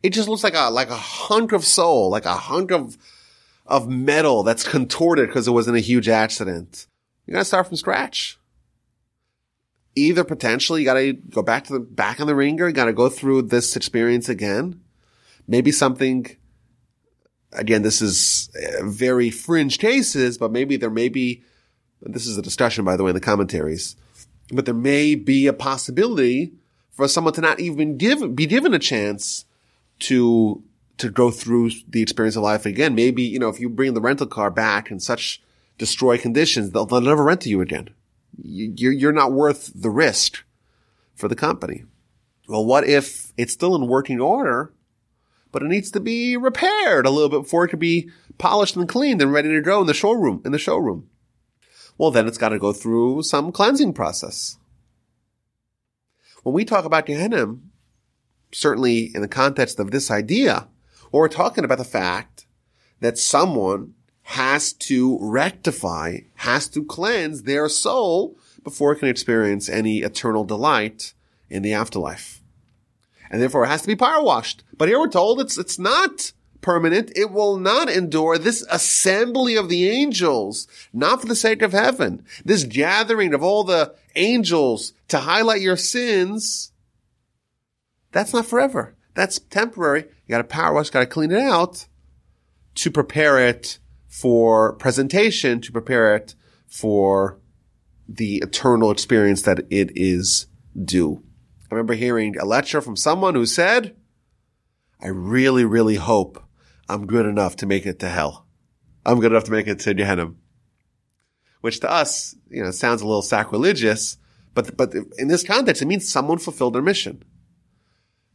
It 0.03 0.11
just 0.11 0.29
looks 0.29 0.43
like 0.43 0.55
a, 0.55 0.69
like 0.69 0.89
a 0.89 0.95
hunk 0.95 1.51
of 1.51 1.65
soul, 1.65 2.09
like 2.09 2.25
a 2.25 2.33
hunk 2.33 2.71
of, 2.71 2.97
of 3.65 3.87
metal 3.87 4.43
that's 4.43 4.67
contorted 4.67 5.27
because 5.27 5.47
it 5.47 5.51
was 5.51 5.67
in 5.67 5.75
a 5.75 5.79
huge 5.79 6.09
accident. 6.09 6.87
You 7.25 7.33
gotta 7.33 7.45
start 7.45 7.67
from 7.67 7.77
scratch. 7.77 8.37
Either 9.95 10.23
potentially 10.23 10.81
you 10.81 10.85
gotta 10.85 11.13
go 11.13 11.41
back 11.41 11.65
to 11.65 11.73
the 11.73 11.79
back 11.79 12.19
in 12.19 12.27
the 12.27 12.35
ringer, 12.35 12.67
you 12.67 12.73
gotta 12.73 12.93
go 12.93 13.09
through 13.09 13.43
this 13.43 13.75
experience 13.75 14.29
again. 14.29 14.81
Maybe 15.47 15.71
something, 15.71 16.37
again, 17.51 17.81
this 17.81 18.01
is 18.01 18.49
uh, 18.55 18.85
very 18.85 19.29
fringe 19.29 19.79
cases, 19.79 20.37
but 20.37 20.51
maybe 20.51 20.77
there 20.77 20.89
may 20.89 21.09
be, 21.09 21.43
this 22.01 22.25
is 22.25 22.37
a 22.37 22.41
discussion 22.41 22.83
by 22.83 22.97
the 22.97 23.03
way 23.03 23.09
in 23.09 23.15
the 23.15 23.21
commentaries, 23.21 23.95
but 24.51 24.65
there 24.65 24.73
may 24.73 25.15
be 25.15 25.47
a 25.47 25.53
possibility 25.53 26.53
for 26.91 27.07
someone 27.07 27.33
to 27.33 27.41
not 27.41 27.59
even 27.59 27.97
give, 27.97 28.35
be 28.35 28.45
given 28.45 28.73
a 28.73 28.79
chance 28.79 29.45
to, 29.99 30.63
to 30.97 31.09
go 31.09 31.31
through 31.31 31.71
the 31.87 32.01
experience 32.01 32.35
of 32.35 32.43
life 32.43 32.65
again. 32.65 32.95
Maybe, 32.95 33.23
you 33.23 33.39
know, 33.39 33.49
if 33.49 33.59
you 33.59 33.69
bring 33.69 33.93
the 33.93 34.01
rental 34.01 34.27
car 34.27 34.51
back 34.51 34.91
in 34.91 34.99
such 34.99 35.41
destroy 35.77 36.17
conditions, 36.17 36.71
they'll, 36.71 36.85
they'll 36.85 37.01
never 37.01 37.23
rent 37.23 37.41
to 37.41 37.49
you 37.49 37.61
again. 37.61 37.89
You're, 38.41 38.91
you're 38.91 39.11
not 39.11 39.31
worth 39.31 39.71
the 39.75 39.89
risk 39.89 40.43
for 41.15 41.27
the 41.27 41.35
company. 41.35 41.85
Well, 42.47 42.65
what 42.65 42.87
if 42.87 43.31
it's 43.37 43.53
still 43.53 43.75
in 43.75 43.87
working 43.87 44.19
order, 44.19 44.73
but 45.51 45.61
it 45.61 45.67
needs 45.67 45.91
to 45.91 45.99
be 45.99 46.35
repaired 46.37 47.05
a 47.05 47.09
little 47.09 47.29
bit 47.29 47.43
before 47.43 47.65
it 47.65 47.69
can 47.69 47.79
be 47.79 48.09
polished 48.37 48.75
and 48.75 48.89
cleaned 48.89 49.21
and 49.21 49.31
ready 49.31 49.49
to 49.49 49.61
go 49.61 49.81
in 49.81 49.87
the 49.87 49.93
showroom, 49.93 50.41
in 50.43 50.51
the 50.51 50.57
showroom? 50.57 51.09
Well, 51.97 52.11
then 52.11 52.27
it's 52.27 52.37
got 52.37 52.49
to 52.49 52.59
go 52.59 52.73
through 52.73 53.23
some 53.23 53.51
cleansing 53.51 53.93
process. 53.93 54.57
When 56.43 56.53
we 56.53 56.65
talk 56.65 56.85
about 56.85 57.05
Gehenna, 57.05 57.55
certainly 58.51 59.11
in 59.13 59.21
the 59.21 59.27
context 59.27 59.79
of 59.79 59.91
this 59.91 60.09
idea, 60.09 60.67
or 61.11 61.21
we're 61.21 61.27
talking 61.27 61.63
about 61.63 61.77
the 61.77 61.83
fact 61.83 62.45
that 62.99 63.17
someone 63.17 63.93
has 64.23 64.73
to 64.73 65.17
rectify, 65.21 66.19
has 66.35 66.67
to 66.69 66.83
cleanse 66.85 67.43
their 67.43 67.67
soul 67.67 68.37
before 68.63 68.93
it 68.93 68.99
can 68.99 69.09
experience 69.09 69.67
any 69.69 69.99
eternal 69.99 70.43
delight 70.43 71.13
in 71.49 71.63
the 71.63 71.73
afterlife. 71.73 72.41
And 73.29 73.41
therefore 73.41 73.65
it 73.65 73.69
has 73.69 73.81
to 73.81 73.87
be 73.87 73.95
power 73.95 74.23
washed. 74.23 74.63
But 74.75 74.87
here 74.87 74.99
we're 74.99 75.09
told 75.09 75.39
it's, 75.39 75.57
it's 75.57 75.79
not 75.79 76.31
permanent. 76.61 77.11
It 77.15 77.31
will 77.31 77.57
not 77.57 77.89
endure 77.89 78.37
this 78.37 78.65
assembly 78.69 79.55
of 79.55 79.69
the 79.69 79.89
angels, 79.89 80.67
not 80.93 81.21
for 81.21 81.27
the 81.27 81.35
sake 81.35 81.61
of 81.61 81.73
heaven. 81.73 82.25
This 82.45 82.63
gathering 82.63 83.33
of 83.33 83.43
all 83.43 83.63
the 83.63 83.95
angels 84.15 84.93
to 85.09 85.19
highlight 85.19 85.61
your 85.61 85.77
sins. 85.77 86.71
That's 88.11 88.33
not 88.33 88.45
forever. 88.45 88.95
That's 89.13 89.39
temporary. 89.39 90.03
You 90.03 90.29
gotta 90.29 90.43
power 90.43 90.73
wash, 90.73 90.89
gotta 90.89 91.05
clean 91.05 91.31
it 91.31 91.39
out 91.39 91.87
to 92.75 92.91
prepare 92.91 93.39
it 93.39 93.79
for 94.07 94.73
presentation, 94.73 95.61
to 95.61 95.71
prepare 95.71 96.15
it 96.15 96.35
for 96.67 97.39
the 98.07 98.37
eternal 98.37 98.91
experience 98.91 99.41
that 99.43 99.59
it 99.69 99.91
is 99.95 100.47
due. 100.83 101.23
I 101.71 101.75
remember 101.75 101.93
hearing 101.93 102.37
a 102.37 102.45
lecture 102.45 102.81
from 102.81 102.95
someone 102.95 103.35
who 103.35 103.45
said, 103.45 103.95
I 105.01 105.07
really, 105.07 105.65
really 105.65 105.95
hope 105.95 106.43
I'm 106.91 107.07
good 107.07 107.25
enough 107.25 107.55
to 107.57 107.65
make 107.65 107.85
it 107.85 107.99
to 107.99 108.09
hell. 108.09 108.45
I'm 109.05 109.21
good 109.21 109.31
enough 109.31 109.45
to 109.45 109.51
make 109.51 109.67
it 109.67 109.79
to 109.79 109.93
Gehenna. 109.93 110.33
Which 111.61 111.79
to 111.79 111.89
us, 111.89 112.35
you 112.49 112.61
know, 112.61 112.71
sounds 112.71 113.01
a 113.01 113.07
little 113.07 113.21
sacrilegious, 113.21 114.17
but, 114.53 114.75
but 114.75 114.93
in 115.17 115.29
this 115.29 115.43
context, 115.43 115.81
it 115.81 115.85
means 115.85 116.11
someone 116.11 116.37
fulfilled 116.37 116.75
their 116.75 116.81
mission. 116.81 117.23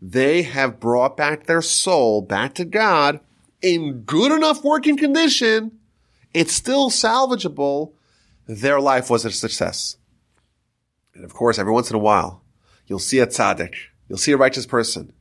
They 0.01 0.43
have 0.43 0.81
brought 0.81 1.19
back 1.19 1.45
their 1.45 1.61
soul 1.61 2.23
back 2.23 2.55
to 2.55 2.65
God 2.65 3.21
in 3.61 4.05
good 4.07 4.33
enough 4.33 4.65
working 4.65 4.97
condition. 4.97 5.79
It's 6.33 6.55
still 6.55 6.89
salvageable. 6.89 7.93
Their 8.47 8.81
life 8.81 9.11
was 9.11 9.27
a 9.27 9.33
success. 9.33 9.99
And 11.15 11.27
of 11.27 11.35
course, 11.35 11.59
every 11.59 11.73
once 11.73 11.91
in 11.91 11.97
a 11.97 12.01
while, 12.01 12.43
you'll 12.87 13.01
see 13.01 13.19
a 13.19 13.27
tzaddik. 13.27 13.75
You'll 14.09 14.17
see 14.17 14.33
a 14.33 14.39
righteous 14.39 14.65
person 14.65 15.13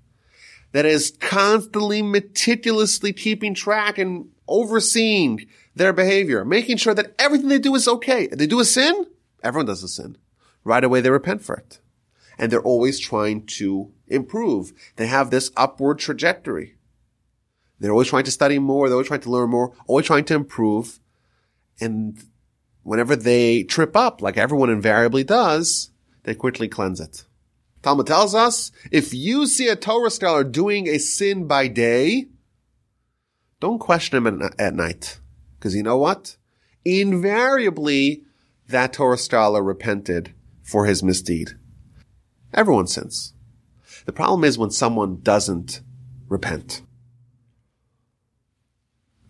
that 0.75 0.85
is 0.85 1.15
constantly 1.21 2.01
meticulously 2.01 3.13
keeping 3.13 3.53
track 3.53 3.97
and 3.97 4.27
overseeing 4.45 5.47
their 5.73 5.93
behavior, 5.93 6.43
making 6.43 6.75
sure 6.75 6.93
that 6.93 7.15
everything 7.17 7.47
they 7.47 7.59
do 7.59 7.75
is 7.75 7.87
okay. 7.87 8.27
They 8.27 8.45
do 8.45 8.59
a 8.59 8.65
sin, 8.65 9.05
everyone 9.41 9.67
does 9.67 9.83
a 9.83 9.87
sin. 9.87 10.17
Right 10.65 10.83
away 10.83 10.99
they 10.99 11.09
repent 11.09 11.43
for 11.43 11.55
it. 11.55 11.79
And 12.37 12.51
they're 12.51 12.61
always 12.61 12.99
trying 12.99 13.45
to 13.45 13.93
improve. 14.07 14.73
They 14.97 15.07
have 15.07 15.29
this 15.29 15.49
upward 15.55 15.99
trajectory. 15.99 16.75
They're 17.79 17.93
always 17.93 18.09
trying 18.09 18.25
to 18.25 18.31
study 18.31 18.59
more. 18.59 18.89
They're 18.89 18.95
always 18.95 19.07
trying 19.07 19.21
to 19.21 19.31
learn 19.31 19.51
more, 19.51 19.71
always 19.87 20.07
trying 20.07 20.25
to 20.25 20.35
improve. 20.35 20.99
And 21.79 22.21
whenever 22.83 23.15
they 23.15 23.63
trip 23.63 23.95
up, 23.95 24.21
like 24.21 24.35
everyone 24.35 24.69
invariably 24.69 25.23
does, 25.23 25.91
they 26.23 26.35
quickly 26.35 26.67
cleanse 26.67 26.99
it. 26.99 27.23
Talmud 27.85 28.07
tells 28.07 28.33
us, 28.33 28.71
if 28.89 29.13
you 29.13 29.45
see 29.45 29.67
a 29.67 29.75
Torah 29.75 30.09
scholar 30.09 30.43
doing 30.43 30.87
a 30.87 30.97
sin 30.97 31.45
by 31.45 31.67
day, 31.67 32.25
don't 33.59 33.77
question 33.77 34.25
him 34.25 34.41
at, 34.57 34.73
night. 34.73 35.19
Because 35.53 35.75
you 35.75 35.83
know 35.83 35.99
what? 35.99 36.35
Invariably, 36.83 38.23
that 38.67 38.93
Torah 38.93 39.19
scholar 39.19 39.61
repented 39.61 40.33
for 40.63 40.87
his 40.87 41.03
misdeed. 41.03 41.59
Everyone 42.55 42.87
sins. 42.87 43.35
The 44.07 44.13
problem 44.13 44.43
is 44.43 44.57
when 44.57 44.71
someone 44.71 45.21
doesn't 45.21 45.81
repent. 46.27 46.81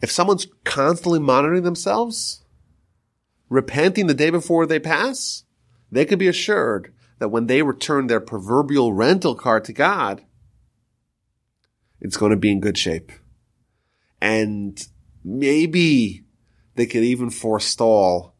If 0.01 0.09
someone's 0.09 0.47
constantly 0.63 1.19
monitoring 1.19 1.63
themselves, 1.63 2.45
repenting 3.49 4.07
the 4.07 4.13
day 4.13 4.29
before 4.29 4.65
they 4.65 4.79
pass, 4.79 5.43
they 5.91 6.05
can 6.05 6.17
be 6.17 6.29
assured 6.29 6.93
that 7.19 7.29
when 7.29 7.47
they 7.47 7.61
return 7.61 8.07
their 8.07 8.19
proverbial 8.19 8.93
rental 8.93 9.35
car 9.35 9.59
to 9.61 9.73
God, 9.73 10.23
it's 12.01 12.17
going 12.17 12.31
to 12.31 12.37
be 12.37 12.51
in 12.51 12.59
good 12.59 12.77
shape. 12.77 13.11
And 14.21 14.85
maybe 15.23 16.23
they 16.75 16.85
could 16.85 17.03
even 17.03 17.29
forestall 17.29 18.35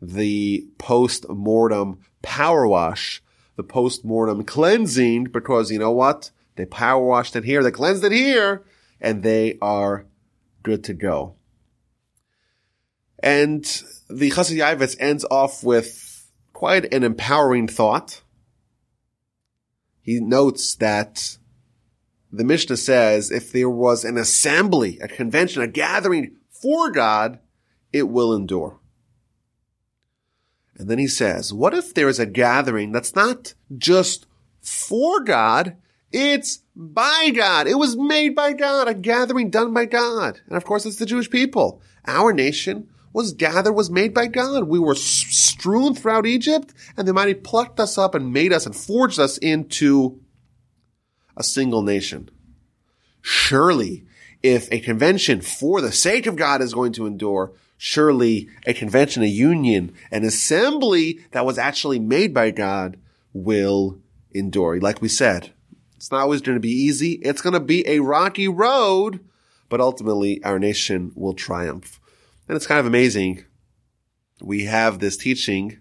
the 0.00 0.66
post-mortem 0.78 2.00
power 2.22 2.66
wash, 2.66 3.22
the 3.56 3.62
post-mortem 3.62 4.44
cleansing, 4.44 5.24
because 5.24 5.70
you 5.70 5.78
know 5.78 5.92
what? 5.92 6.30
They 6.56 6.66
power 6.66 7.04
washed 7.04 7.36
it 7.36 7.44
here, 7.44 7.62
they 7.62 7.70
cleansed 7.70 8.04
it 8.04 8.12
here, 8.12 8.64
and 9.00 9.22
they 9.22 9.58
are 9.60 10.06
good 10.62 10.84
to 10.84 10.94
go. 10.94 11.36
And 13.18 13.64
the 14.08 14.30
Chassid 14.30 14.56
Yavetz 14.56 14.96
ends 14.98 15.24
off 15.30 15.62
with 15.64 16.05
quite 16.56 16.90
an 16.90 17.04
empowering 17.04 17.68
thought. 17.68 18.22
He 20.00 20.20
notes 20.20 20.74
that 20.76 21.36
the 22.32 22.44
Mishnah 22.44 22.78
says 22.78 23.30
if 23.30 23.52
there 23.52 23.68
was 23.68 24.06
an 24.06 24.16
assembly, 24.16 24.98
a 25.02 25.06
convention, 25.06 25.60
a 25.60 25.66
gathering 25.66 26.36
for 26.48 26.90
God, 26.90 27.40
it 27.92 28.04
will 28.04 28.34
endure. 28.34 28.80
And 30.78 30.88
then 30.88 30.98
he 30.98 31.08
says, 31.08 31.52
what 31.52 31.74
if 31.74 31.92
there 31.92 32.08
is 32.08 32.18
a 32.18 32.24
gathering 32.24 32.90
that's 32.90 33.14
not 33.14 33.52
just 33.76 34.26
for 34.62 35.20
God, 35.20 35.76
it's 36.10 36.62
by 36.74 37.32
God. 37.36 37.66
It 37.66 37.76
was 37.76 37.98
made 37.98 38.34
by 38.34 38.54
God, 38.54 38.88
a 38.88 38.94
gathering 38.94 39.50
done 39.50 39.74
by 39.74 39.84
God. 39.84 40.40
And 40.46 40.56
of 40.56 40.64
course, 40.64 40.86
it's 40.86 40.96
the 40.96 41.04
Jewish 41.04 41.28
people. 41.28 41.82
Our 42.06 42.32
nation 42.32 42.88
was 43.16 43.32
gathered, 43.32 43.72
was 43.72 43.88
made 43.88 44.12
by 44.12 44.26
God. 44.26 44.64
We 44.64 44.78
were 44.78 44.94
strewn 44.94 45.94
throughout 45.94 46.26
Egypt, 46.26 46.74
and 46.98 47.08
the 47.08 47.12
Almighty 47.12 47.32
plucked 47.32 47.80
us 47.80 47.96
up 47.96 48.14
and 48.14 48.30
made 48.30 48.52
us 48.52 48.66
and 48.66 48.76
forged 48.76 49.18
us 49.18 49.38
into 49.38 50.20
a 51.34 51.42
single 51.42 51.80
nation. 51.80 52.28
Surely, 53.22 54.04
if 54.42 54.70
a 54.70 54.80
convention 54.80 55.40
for 55.40 55.80
the 55.80 55.92
sake 55.92 56.26
of 56.26 56.36
God 56.36 56.60
is 56.60 56.74
going 56.74 56.92
to 56.92 57.06
endure, 57.06 57.52
surely 57.78 58.50
a 58.66 58.74
convention, 58.74 59.22
a 59.22 59.26
union, 59.26 59.94
an 60.10 60.22
assembly 60.22 61.20
that 61.30 61.46
was 61.46 61.56
actually 61.56 61.98
made 61.98 62.34
by 62.34 62.50
God 62.50 62.98
will 63.32 63.98
endure. 64.32 64.78
Like 64.78 65.00
we 65.00 65.08
said, 65.08 65.52
it's 65.96 66.10
not 66.10 66.20
always 66.20 66.42
going 66.42 66.56
to 66.56 66.60
be 66.60 66.68
easy. 66.68 67.12
It's 67.22 67.40
going 67.40 67.54
to 67.54 67.60
be 67.60 67.82
a 67.88 68.00
rocky 68.00 68.46
road, 68.46 69.20
but 69.70 69.80
ultimately 69.80 70.44
our 70.44 70.58
nation 70.58 71.12
will 71.14 71.32
triumph. 71.32 71.98
And 72.48 72.56
it's 72.56 72.66
kind 72.66 72.80
of 72.80 72.86
amazing. 72.86 73.44
We 74.40 74.64
have 74.64 74.98
this 74.98 75.16
teaching 75.16 75.80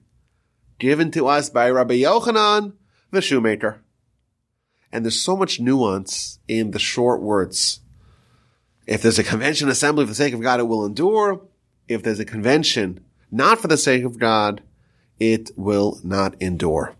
given 0.80 1.12
to 1.12 1.28
us 1.28 1.50
by 1.50 1.70
Rabbi 1.70 1.96
Yochanan, 1.96 2.74
the 3.12 3.22
shoemaker. 3.22 3.82
And 4.92 5.04
there's 5.04 5.22
so 5.22 5.36
much 5.36 5.60
nuance 5.60 6.40
in 6.48 6.72
the 6.72 6.80
short 6.80 7.22
words. 7.22 7.82
If 8.88 9.02
there's 9.02 9.20
a 9.20 9.24
convention 9.24 9.70
assembly 9.70 10.06
for 10.06 10.10
the 10.10 10.16
sake 10.16 10.34
of 10.34 10.42
God, 10.42 10.60
it 10.60 10.68
will 10.68 10.86
endure. 10.86 11.42
If 11.88 12.04
there's 12.04 12.20
a 12.20 12.26
convention 12.26 13.04
not 13.32 13.60
for 13.60 13.68
the 13.68 13.78
sake 13.78 14.04
of 14.04 14.20
God, 14.20 14.62
it 15.20 15.52
will 15.56 16.00
not 16.04 16.36
endure. 16.42 16.96